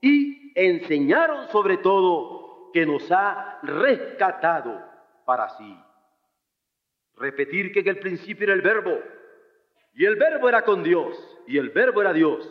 Y 0.00 0.52
enseñaron 0.54 1.48
sobre 1.48 1.76
todo 1.78 2.70
que 2.72 2.84
nos 2.84 3.10
ha 3.12 3.60
rescatado 3.62 4.82
para 5.24 5.48
sí. 5.50 5.76
Repetir 7.16 7.72
que 7.72 7.80
en 7.80 7.88
el 7.88 7.98
principio 7.98 8.44
era 8.44 8.54
el 8.54 8.62
verbo 8.62 8.98
y 9.98 10.06
el 10.06 10.16
verbo 10.16 10.48
era 10.48 10.62
con 10.62 10.82
Dios 10.82 11.18
y 11.46 11.58
el 11.58 11.68
verbo 11.68 12.00
era 12.00 12.14
Dios. 12.14 12.48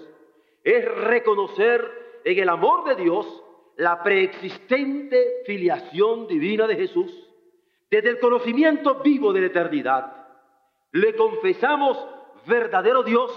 Es 0.63 0.85
reconocer 0.85 2.19
en 2.23 2.37
el 2.37 2.49
amor 2.49 2.83
de 2.83 3.01
Dios 3.01 3.43
la 3.77 4.03
preexistente 4.03 5.43
filiación 5.45 6.27
divina 6.27 6.67
de 6.67 6.75
Jesús 6.75 7.11
desde 7.89 8.09
el 8.09 8.19
conocimiento 8.19 8.95
vivo 8.95 9.33
de 9.33 9.41
la 9.41 9.47
eternidad 9.47 10.17
le 10.91 11.15
confesamos 11.15 11.97
verdadero 12.45 13.03
Dios 13.03 13.31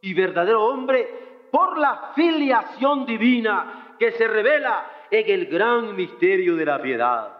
y 0.00 0.14
verdadero 0.14 0.64
hombre 0.64 1.08
por 1.50 1.78
la 1.78 2.12
filiación 2.14 3.06
divina 3.06 3.94
que 3.98 4.12
se 4.12 4.26
revela 4.26 4.90
en 5.10 5.30
el 5.30 5.46
gran 5.46 5.94
misterio 5.94 6.56
de 6.56 6.64
la 6.64 6.80
piedad. 6.80 7.32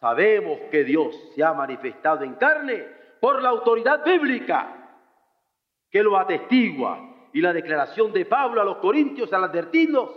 Sabemos 0.00 0.58
que 0.70 0.84
Dios 0.84 1.14
se 1.34 1.42
ha 1.42 1.52
manifestado 1.52 2.24
en 2.24 2.34
carne 2.34 2.86
por 3.20 3.42
la 3.42 3.48
autoridad 3.48 4.04
bíblica 4.04 4.77
que 5.90 6.02
lo 6.02 6.16
atestigua 6.18 7.28
y 7.32 7.40
la 7.40 7.52
declaración 7.52 8.12
de 8.12 8.24
Pablo 8.24 8.60
a 8.60 8.64
los 8.64 8.78
corintios 8.78 9.32
al 9.32 9.44
advertirnos 9.44 10.10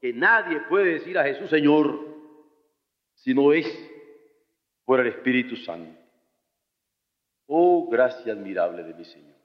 que 0.00 0.12
nadie 0.12 0.60
puede 0.68 0.94
decir 0.94 1.18
a 1.18 1.24
Jesús 1.24 1.50
Señor 1.50 2.16
sino 3.16 3.52
es 3.52 3.66
por 4.84 5.00
el 5.00 5.08
Espíritu 5.08 5.56
Santo. 5.56 6.00
Oh, 7.46 7.88
gracia 7.90 8.32
admirable 8.32 8.82
de 8.84 8.94
mi 8.94 9.04
Señor, 9.04 9.36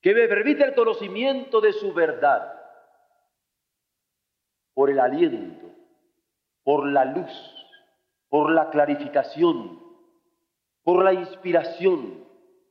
que 0.00 0.14
me 0.14 0.28
permite 0.28 0.64
el 0.64 0.74
conocimiento 0.74 1.60
de 1.60 1.72
su 1.72 1.92
verdad 1.92 2.52
por 4.72 4.90
el 4.90 4.98
aliento, 4.98 5.70
por 6.62 6.86
la 6.86 7.04
luz, 7.04 7.30
por 8.28 8.50
la 8.50 8.70
clarificación, 8.70 9.80
por 10.82 11.04
la 11.04 11.12
inspiración 11.12 12.24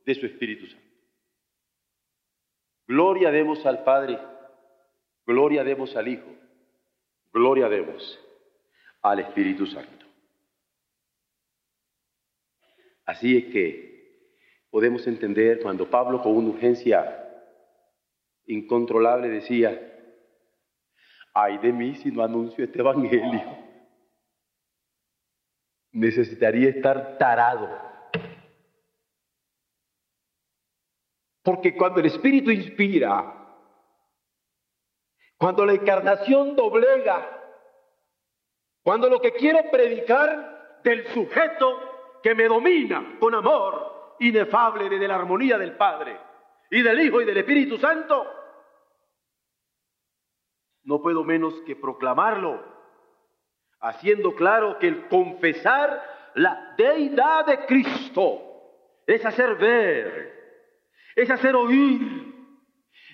de 0.04 0.14
su 0.14 0.26
Espíritu 0.26 0.66
Santo. 0.66 0.83
Gloria 2.86 3.30
demos 3.30 3.64
al 3.64 3.82
Padre, 3.82 4.18
gloria 5.26 5.64
demos 5.64 5.96
al 5.96 6.08
Hijo, 6.08 6.28
gloria 7.32 7.68
demos 7.68 8.20
al 9.00 9.20
Espíritu 9.20 9.66
Santo. 9.66 10.04
Así 13.06 13.36
es 13.36 13.52
que 13.52 13.94
podemos 14.70 15.06
entender 15.06 15.60
cuando 15.62 15.88
Pablo 15.88 16.22
con 16.22 16.36
una 16.36 16.50
urgencia 16.50 17.20
incontrolable 18.46 19.28
decía, 19.28 19.80
ay 21.32 21.58
de 21.58 21.72
mí 21.72 21.94
si 21.96 22.10
no 22.10 22.22
anuncio 22.22 22.64
este 22.64 22.80
Evangelio, 22.80 23.42
necesitaría 25.92 26.68
estar 26.68 27.16
tarado 27.18 27.93
Porque 31.44 31.76
cuando 31.76 32.00
el 32.00 32.06
Espíritu 32.06 32.50
inspira, 32.50 33.34
cuando 35.36 35.66
la 35.66 35.74
encarnación 35.74 36.56
doblega, 36.56 37.30
cuando 38.82 39.10
lo 39.10 39.20
que 39.20 39.32
quiero 39.32 39.70
predicar 39.70 40.80
del 40.82 41.06
sujeto 41.08 42.20
que 42.22 42.34
me 42.34 42.44
domina 42.44 43.18
con 43.20 43.34
amor 43.34 44.16
inefable 44.20 44.88
desde 44.88 45.06
la 45.06 45.16
armonía 45.16 45.58
del 45.58 45.76
Padre 45.76 46.18
y 46.70 46.80
del 46.80 46.98
Hijo 47.00 47.20
y 47.20 47.26
del 47.26 47.36
Espíritu 47.36 47.76
Santo, 47.76 48.26
no 50.84 51.02
puedo 51.02 51.24
menos 51.24 51.52
que 51.66 51.76
proclamarlo, 51.76 52.64
haciendo 53.80 54.34
claro 54.34 54.78
que 54.78 54.88
el 54.88 55.08
confesar 55.08 56.32
la 56.36 56.74
deidad 56.78 57.44
de 57.44 57.66
Cristo 57.66 58.40
es 59.06 59.22
hacer 59.26 59.56
ver 59.56 60.43
es 61.14 61.30
hacer 61.30 61.54
oír, 61.54 62.34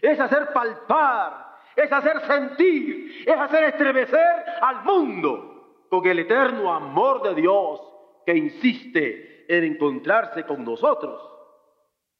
es 0.00 0.18
hacer 0.18 0.52
palpar, 0.52 1.56
es 1.76 1.92
hacer 1.92 2.20
sentir, 2.26 3.24
es 3.26 3.36
hacer 3.36 3.64
estremecer 3.64 4.44
al 4.60 4.84
mundo 4.84 5.86
con 5.88 6.06
el 6.06 6.20
eterno 6.20 6.72
amor 6.72 7.22
de 7.22 7.40
Dios 7.40 7.80
que 8.24 8.36
insiste 8.36 9.44
en 9.48 9.64
encontrarse 9.64 10.44
con 10.44 10.64
nosotros, 10.64 11.20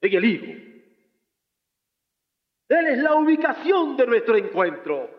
en 0.01 0.13
el 0.13 0.25
Hijo. 0.25 0.71
Él 2.67 2.87
es 2.87 2.99
la 2.99 3.15
ubicación 3.15 3.97
de 3.97 4.07
nuestro 4.07 4.35
encuentro, 4.35 5.09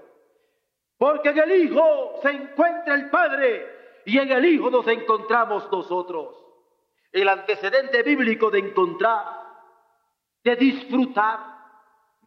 porque 0.97 1.31
en 1.31 1.39
el 1.39 1.53
Hijo 1.63 2.21
se 2.23 2.31
encuentra 2.31 2.95
el 2.95 3.11
Padre 3.11 3.67
y 4.07 4.19
en 4.19 4.31
el 4.31 4.45
Hijo 4.45 4.71
nos 4.71 4.87
encontramos 4.89 5.71
nosotros. 5.71 6.37
El 7.11 7.29
antecedente 7.29 8.03
bíblico 8.03 8.51
de 8.51 8.61
encontrar 8.61 9.42
de 10.45 10.57
disfrutar, 10.57 11.39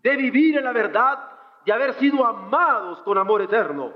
de 0.01 0.15
vivir 0.15 0.57
en 0.57 0.63
la 0.63 0.71
verdad, 0.71 1.19
de 1.65 1.73
haber 1.73 1.93
sido 1.95 2.25
amados 2.25 3.01
con 3.01 3.17
amor 3.17 3.41
eterno, 3.41 3.93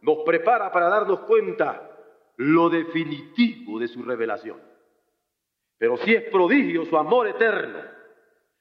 nos 0.00 0.18
prepara 0.24 0.72
para 0.72 0.88
darnos 0.88 1.20
cuenta 1.20 1.90
lo 2.36 2.70
definitivo 2.70 3.78
de 3.78 3.88
su 3.88 4.02
revelación. 4.02 4.60
Pero 5.78 5.96
si 5.98 6.14
es 6.14 6.24
prodigio 6.30 6.84
su 6.86 6.96
amor 6.96 7.28
eterno, 7.28 7.78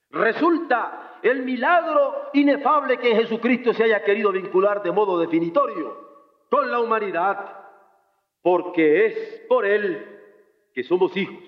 resulta 0.09 1.17
el 1.21 1.43
milagro 1.43 2.29
inefable 2.33 2.97
que 2.97 3.15
Jesucristo 3.15 3.73
se 3.73 3.83
haya 3.83 4.03
querido 4.03 4.31
vincular 4.31 4.81
de 4.83 4.91
modo 4.91 5.19
definitorio 5.19 6.09
con 6.49 6.69
la 6.71 6.79
humanidad, 6.79 7.57
porque 8.41 9.05
es 9.05 9.45
por 9.47 9.65
Él 9.65 10.19
que 10.73 10.83
somos 10.83 11.15
hijos 11.15 11.43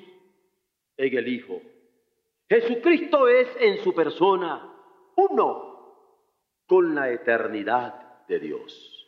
en 0.97 1.17
el 1.17 1.27
Hijo 1.27 1.61
Jesucristo 2.51 3.29
es 3.29 3.47
en 3.61 3.77
su 3.77 3.93
persona 3.93 4.61
uno 5.15 5.95
con 6.65 6.93
la 6.93 7.09
eternidad 7.09 8.25
de 8.27 8.39
Dios. 8.39 9.07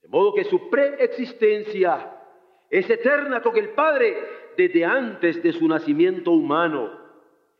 De 0.00 0.08
modo 0.08 0.32
que 0.32 0.44
su 0.44 0.70
preexistencia 0.70 2.22
es 2.70 2.88
eterna 2.88 3.42
con 3.42 3.54
el 3.58 3.74
Padre 3.74 4.16
desde 4.56 4.82
antes 4.82 5.42
de 5.42 5.52
su 5.52 5.68
nacimiento 5.68 6.30
humano 6.30 6.90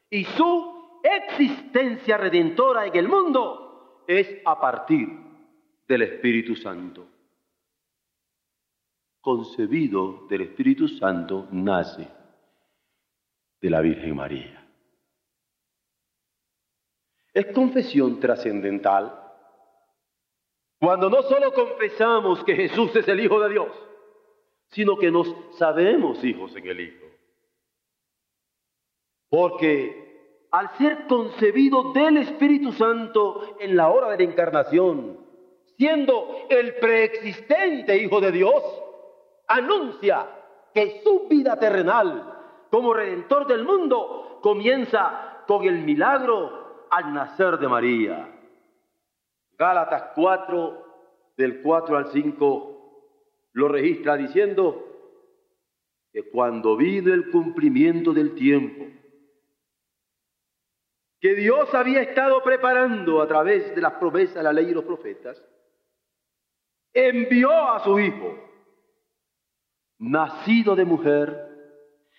y 0.09 0.25
su 0.25 1.01
existencia 1.03 2.17
redentora 2.17 2.87
en 2.87 2.97
el 2.97 3.07
mundo 3.07 4.05
es 4.07 4.41
a 4.43 4.59
partir 4.59 5.07
del 5.87 6.01
Espíritu 6.01 6.57
Santo. 6.57 7.07
Concebido 9.21 10.27
del 10.31 10.41
Espíritu 10.41 10.89
Santo 10.89 11.47
nace 11.51 12.09
de 13.61 13.69
la 13.69 13.83
Virgen 13.83 14.17
María. 14.17 14.64
Es 17.35 17.47
confesión 17.47 18.21
trascendental. 18.21 19.21
Cuando 20.81 21.11
no 21.11 21.23
solo 21.23 21.53
confesamos 21.53 22.45
que 22.45 22.55
Jesús 22.55 22.95
es 22.95 23.09
el 23.09 23.19
Hijo 23.19 23.41
de 23.41 23.49
Dios, 23.51 23.69
sino 24.69 24.97
que 24.97 25.11
nos 25.11 25.35
sabemos 25.59 26.23
hijos 26.23 26.55
en 26.55 26.67
el 26.67 26.81
Hijo. 26.81 27.07
Porque 29.29 30.47
al 30.53 30.71
ser 30.79 31.09
concebido 31.09 31.93
del 31.93 32.19
Espíritu 32.19 32.73
Santo 32.73 33.57
en 33.59 33.77
la 33.77 33.91
hora 33.91 34.11
de 34.11 34.19
la 34.19 34.31
encarnación, 34.31 35.19
siendo 35.77 36.47
el 36.49 36.77
preexistente 36.77 37.97
Hijo 37.97 38.21
de 38.21 38.31
Dios, 38.31 38.63
anuncia 39.49 40.29
que 40.73 41.01
su 41.03 41.27
vida 41.29 41.59
terrenal 41.59 42.67
como 42.71 42.95
redentor 42.95 43.49
del 43.49 43.65
mundo 43.65 44.39
comienza 44.41 45.43
con 45.49 45.65
el 45.65 45.79
milagro 45.79 46.64
al 46.95 47.13
nacer 47.13 47.59
de 47.59 47.67
María. 47.67 48.29
Gálatas 49.59 50.13
4, 50.15 51.33
del 51.37 51.61
4 51.61 51.97
al 51.97 52.07
5, 52.07 53.51
lo 53.53 53.69
registra 53.69 54.17
diciendo 54.17 54.81
que 56.13 56.31
cuando 56.31 56.77
vino 56.77 57.13
el 57.13 57.31
cumplimiento 57.33 58.13
del 58.13 58.37
tiempo, 58.37 58.85
que 61.21 61.35
Dios 61.35 61.75
había 61.75 62.03
estado 62.03 62.41
preparando 62.45 63.21
a 63.21 63.27
través 63.27 63.75
de 63.75 63.81
las 63.81 63.95
promesas 63.95 64.37
de 64.37 64.43
la 64.45 64.53
ley 64.53 64.67
y 64.67 64.75
los 64.75 64.85
profetas, 64.85 65.43
envió 66.93 67.51
a 67.51 67.81
su 67.81 67.99
Hijo, 67.99 68.39
nacido 69.99 70.77
de 70.77 70.85
mujer 70.85 71.49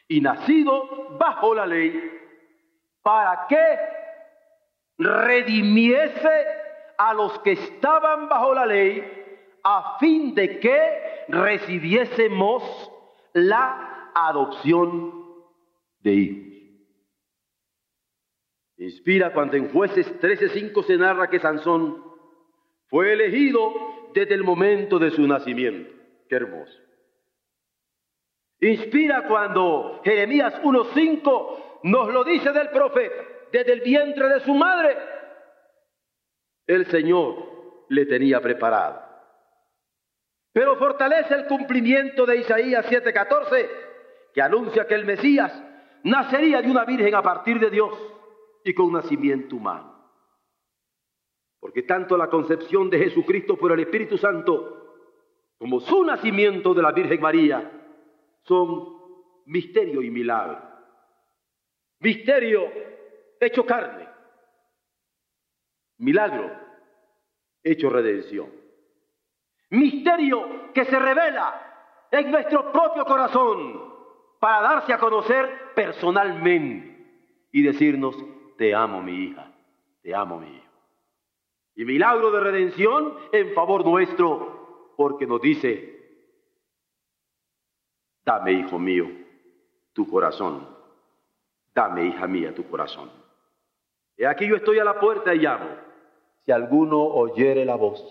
y 0.09 0.19
nacido 0.19 1.15
bajo 1.17 1.55
la 1.55 1.65
ley, 1.65 2.11
para 3.01 3.45
que 3.47 3.95
redimiese 4.98 6.30
a 6.98 7.14
los 7.14 7.39
que 7.39 7.54
estaban 7.54 8.30
bajo 8.30 8.54
la 8.54 8.66
ley, 8.66 9.04
a 9.64 9.98
fin 10.00 10.34
de 10.36 10.60
que 10.60 11.26
recibiésemos 11.28 12.91
la 13.34 14.12
adopción 14.14 15.26
de 16.00 16.14
hijos. 16.14 16.46
Inspira 18.78 19.34
cuando 19.34 19.58
en 19.58 19.70
jueces 19.72 20.08
13.5 20.20 20.84
se 20.86 20.98
narra 20.98 21.30
que 21.30 21.39
Sansón 21.39 22.04
fue 22.88 23.14
elegido 23.14 23.74
desde 24.14 24.36
el 24.36 24.43
momento 24.43 25.00
de 25.00 25.12
su 25.12 25.26
nacimiento. 25.28 25.91
Qué 26.30 26.36
hermoso. 26.36 26.78
Inspira 28.60 29.28
cuando 29.28 30.02
Jeremías 30.04 30.62
1.5 30.62 31.82
nos 31.84 32.14
lo 32.14 32.24
dice 32.24 32.52
del 32.52 32.70
profeta 32.70 33.35
desde 33.52 33.74
el 33.74 33.82
vientre 33.82 34.28
de 34.30 34.39
su 34.41 34.54
madre, 34.54 34.98
el 36.68 36.86
Señor 36.88 37.86
le 37.89 38.06
tenía 38.06 38.41
preparado. 38.41 39.02
Pero 40.52 40.78
fortalece 40.78 41.34
el 41.34 41.48
cumplimiento 41.48 42.26
de 42.26 42.38
Isaías 42.38 42.86
7:14, 42.86 43.70
que 44.34 44.41
anuncia 44.41 44.88
que 44.88 44.96
el 44.96 45.06
Mesías 45.06 45.52
nacería 46.04 46.62
de 46.62 46.70
una 46.70 46.86
virgen 46.86 47.14
a 47.16 47.22
partir 47.22 47.60
de 47.60 47.70
Dios 47.70 47.91
y 48.64 48.74
con 48.74 48.91
nacimiento 48.91 49.56
humano. 49.56 49.96
Porque 51.60 51.84
tanto 51.84 52.16
la 52.16 52.30
concepción 52.30 52.89
de 52.89 53.00
Jesucristo 53.00 53.58
por 53.58 53.72
el 53.72 53.80
Espíritu 53.82 54.18
Santo 54.18 54.86
como 55.58 55.80
su 55.80 56.04
nacimiento 56.04 56.74
de 56.74 56.82
la 56.82 56.91
Virgen 56.91 57.22
María 57.22 57.72
son 58.43 58.96
misterio 59.46 60.02
y 60.02 60.10
milagro. 60.10 60.62
Misterio 62.00 62.95
hecho 63.40 63.66
carne. 63.66 64.08
Milagro, 65.98 66.52
hecho 67.64 67.90
redención. 67.90 68.52
Misterio 69.70 70.72
que 70.74 70.86
se 70.86 71.00
revela 71.00 72.08
en 72.12 72.32
nuestro 72.32 72.72
propio 72.72 73.06
corazón 73.06 73.94
para 74.40 74.62
darse 74.62 74.94
a 74.94 75.00
conocer 75.00 75.74
personalmente 75.74 77.48
y 77.52 77.62
decirnos, 77.62 78.16
te 78.58 78.76
amo 78.76 79.02
mi 79.02 79.26
hija, 79.26 79.52
te 80.02 80.14
amo 80.14 80.40
mi 80.40 80.56
hijo. 80.56 80.66
Y 81.76 81.86
milagro 81.86 82.32
de 82.32 82.40
redención 82.40 83.18
en 83.32 83.54
favor 83.54 83.86
nuestro, 83.86 84.94
porque 84.96 85.26
nos 85.26 85.42
dice, 85.42 85.96
dame 88.24 88.54
hijo 88.54 88.80
mío 88.80 89.10
tu 89.94 90.08
corazón, 90.08 90.68
dame 91.74 92.06
hija 92.06 92.28
mía 92.28 92.54
tu 92.54 92.70
corazón. 92.70 93.24
Y 94.18 94.26
aquí 94.26 94.47
yo 94.47 94.55
estoy 94.55 94.80
a 94.80 94.84
la 94.84 94.99
puerta 94.99 95.34
y 95.34 95.39
llamo. 95.39 95.70
Si 96.45 96.51
alguno 96.51 97.03
oyere 97.03 97.66
la 97.66 97.76
voz 97.76 98.01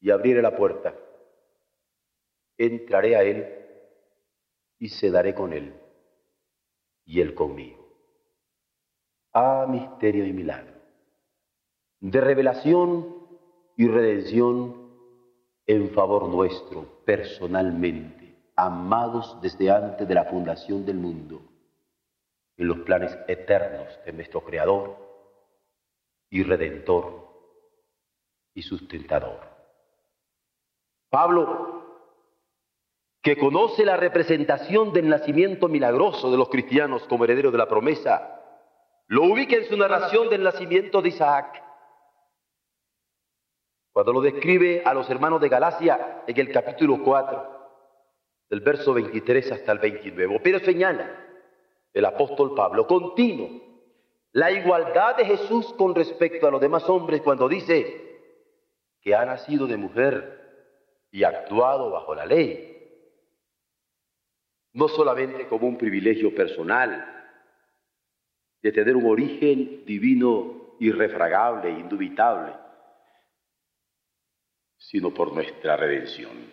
y 0.00 0.10
abriere 0.10 0.40
la 0.42 0.56
puerta, 0.56 0.94
entraré 2.56 3.16
a 3.16 3.22
él 3.22 3.46
y 4.78 4.88
cedaré 4.88 5.34
con 5.34 5.52
él 5.52 5.74
y 7.04 7.20
él 7.20 7.34
conmigo. 7.34 7.86
Ah, 9.32 9.66
misterio 9.68 10.24
y 10.24 10.32
milagro, 10.32 10.72
de 12.00 12.20
revelación 12.20 13.14
y 13.76 13.86
redención 13.86 14.86
en 15.66 15.90
favor 15.90 16.28
nuestro, 16.28 17.02
personalmente, 17.04 18.38
amados 18.54 19.38
desde 19.42 19.70
antes 19.70 20.08
de 20.08 20.14
la 20.14 20.24
fundación 20.24 20.86
del 20.86 20.96
mundo, 20.96 21.42
en 22.56 22.68
los 22.68 22.78
planes 22.78 23.16
eternos 23.28 23.86
de 24.04 24.12
nuestro 24.12 24.42
Creador 24.42 24.96
y 26.30 26.42
Redentor 26.42 27.28
y 28.54 28.62
sustentador. 28.62 29.40
Pablo 31.10 31.76
que 33.22 33.36
conoce 33.36 33.84
la 33.84 33.96
representación 33.96 34.92
del 34.92 35.08
nacimiento 35.08 35.66
milagroso 35.66 36.30
de 36.30 36.36
los 36.36 36.48
cristianos 36.48 37.02
como 37.08 37.24
herederos 37.24 37.50
de 37.50 37.58
la 37.58 37.68
promesa, 37.68 38.40
lo 39.08 39.24
ubica 39.24 39.56
en 39.56 39.64
su 39.64 39.76
narración 39.76 40.28
del 40.28 40.44
nacimiento 40.44 41.02
de 41.02 41.08
Isaac. 41.08 41.60
Cuando 43.92 44.12
lo 44.12 44.20
describe 44.20 44.82
a 44.84 44.94
los 44.94 45.10
hermanos 45.10 45.40
de 45.40 45.48
Galacia 45.48 46.22
en 46.24 46.38
el 46.38 46.52
capítulo 46.52 47.02
4, 47.02 47.56
del 48.48 48.60
verso 48.60 48.94
23 48.94 49.52
hasta 49.52 49.72
el 49.72 49.78
29. 49.80 50.40
Pero 50.42 50.60
señala 50.60 51.25
el 51.96 52.04
apóstol 52.04 52.54
Pablo 52.54 52.86
continuo 52.86 53.62
la 54.32 54.50
igualdad 54.50 55.16
de 55.16 55.24
Jesús 55.24 55.72
con 55.78 55.94
respecto 55.94 56.46
a 56.46 56.50
los 56.50 56.60
demás 56.60 56.86
hombres 56.90 57.22
cuando 57.22 57.48
dice 57.48 58.20
que 59.00 59.14
ha 59.14 59.24
nacido 59.24 59.66
de 59.66 59.78
mujer 59.78 61.06
y 61.10 61.24
actuado 61.24 61.90
bajo 61.90 62.14
la 62.14 62.26
ley 62.26 62.76
no 64.74 64.88
solamente 64.88 65.48
como 65.48 65.68
un 65.68 65.78
privilegio 65.78 66.34
personal 66.34 67.32
de 68.60 68.72
tener 68.72 68.94
un 68.94 69.06
origen 69.06 69.86
divino 69.86 70.76
irrefragable, 70.80 71.70
indubitable, 71.70 72.52
sino 74.76 75.14
por 75.14 75.32
nuestra 75.32 75.78
redención. 75.78 76.52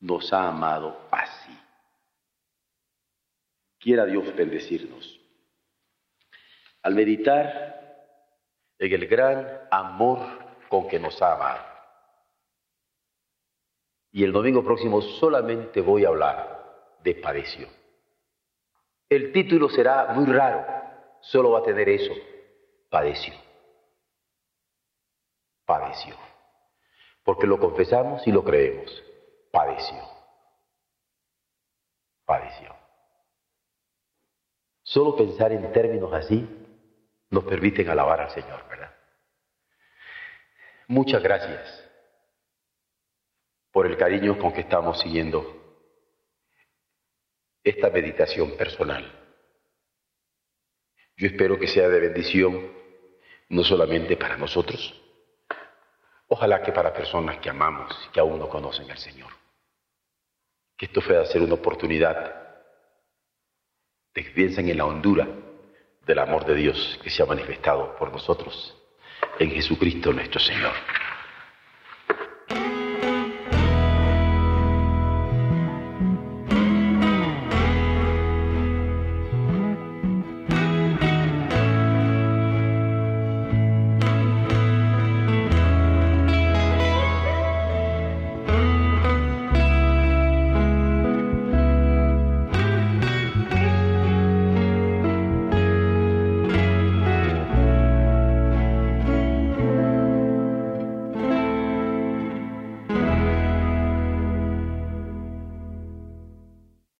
Nos 0.00 0.32
ha 0.32 0.48
amado 0.48 1.06
así. 1.12 1.65
Quiera 3.86 4.04
Dios 4.04 4.34
bendecirnos. 4.34 5.20
Al 6.82 6.96
meditar 6.96 7.94
en 8.80 8.92
el 8.92 9.06
gran 9.06 9.60
amor 9.70 10.18
con 10.68 10.88
que 10.88 10.98
nos 10.98 11.22
amado. 11.22 11.64
Y 14.10 14.24
el 14.24 14.32
domingo 14.32 14.64
próximo 14.64 15.00
solamente 15.00 15.80
voy 15.80 16.04
a 16.04 16.08
hablar 16.08 16.98
de 17.04 17.14
padeció. 17.14 17.68
El 19.08 19.30
título 19.32 19.68
será 19.68 20.06
muy 20.14 20.26
raro, 20.34 20.66
solo 21.20 21.52
va 21.52 21.60
a 21.60 21.62
tener 21.62 21.88
eso, 21.88 22.12
padeció. 22.90 23.34
Padeció. 25.64 26.16
Porque 27.22 27.46
lo 27.46 27.60
confesamos 27.60 28.26
y 28.26 28.32
lo 28.32 28.42
creemos. 28.42 29.04
Padeció. 29.52 30.02
Padeció. 32.24 32.85
Solo 34.96 35.14
pensar 35.14 35.52
en 35.52 35.70
términos 35.72 36.10
así 36.14 36.48
nos 37.28 37.44
permiten 37.44 37.86
alabar 37.86 38.18
al 38.18 38.30
Señor, 38.30 38.66
¿verdad? 38.66 38.94
Muchas 40.88 41.22
gracias 41.22 41.84
por 43.70 43.84
el 43.86 43.98
cariño 43.98 44.38
con 44.38 44.54
que 44.54 44.62
estamos 44.62 44.98
siguiendo 44.98 45.44
esta 47.62 47.90
meditación 47.90 48.56
personal. 48.56 49.04
Yo 51.18 51.26
espero 51.26 51.58
que 51.58 51.66
sea 51.66 51.90
de 51.90 52.00
bendición 52.00 52.72
no 53.50 53.64
solamente 53.64 54.16
para 54.16 54.38
nosotros, 54.38 54.98
ojalá 56.26 56.62
que 56.62 56.72
para 56.72 56.94
personas 56.94 57.36
que 57.36 57.50
amamos 57.50 57.94
y 58.08 58.12
que 58.12 58.20
aún 58.20 58.38
no 58.38 58.48
conocen 58.48 58.90
al 58.90 58.96
Señor. 58.96 59.30
Que 60.74 60.86
esto 60.86 61.02
pueda 61.02 61.26
ser 61.26 61.42
una 61.42 61.52
oportunidad 61.52 62.45
de 64.16 64.30
piensen 64.30 64.68
en 64.70 64.78
la 64.78 64.86
hondura 64.86 65.28
del 66.06 66.18
amor 66.18 66.46
de 66.46 66.54
Dios 66.54 66.98
que 67.02 67.10
se 67.10 67.22
ha 67.22 67.26
manifestado 67.26 67.94
por 67.98 68.10
nosotros 68.10 68.74
en 69.38 69.50
Jesucristo 69.50 70.12
nuestro 70.12 70.40
Señor. 70.40 70.72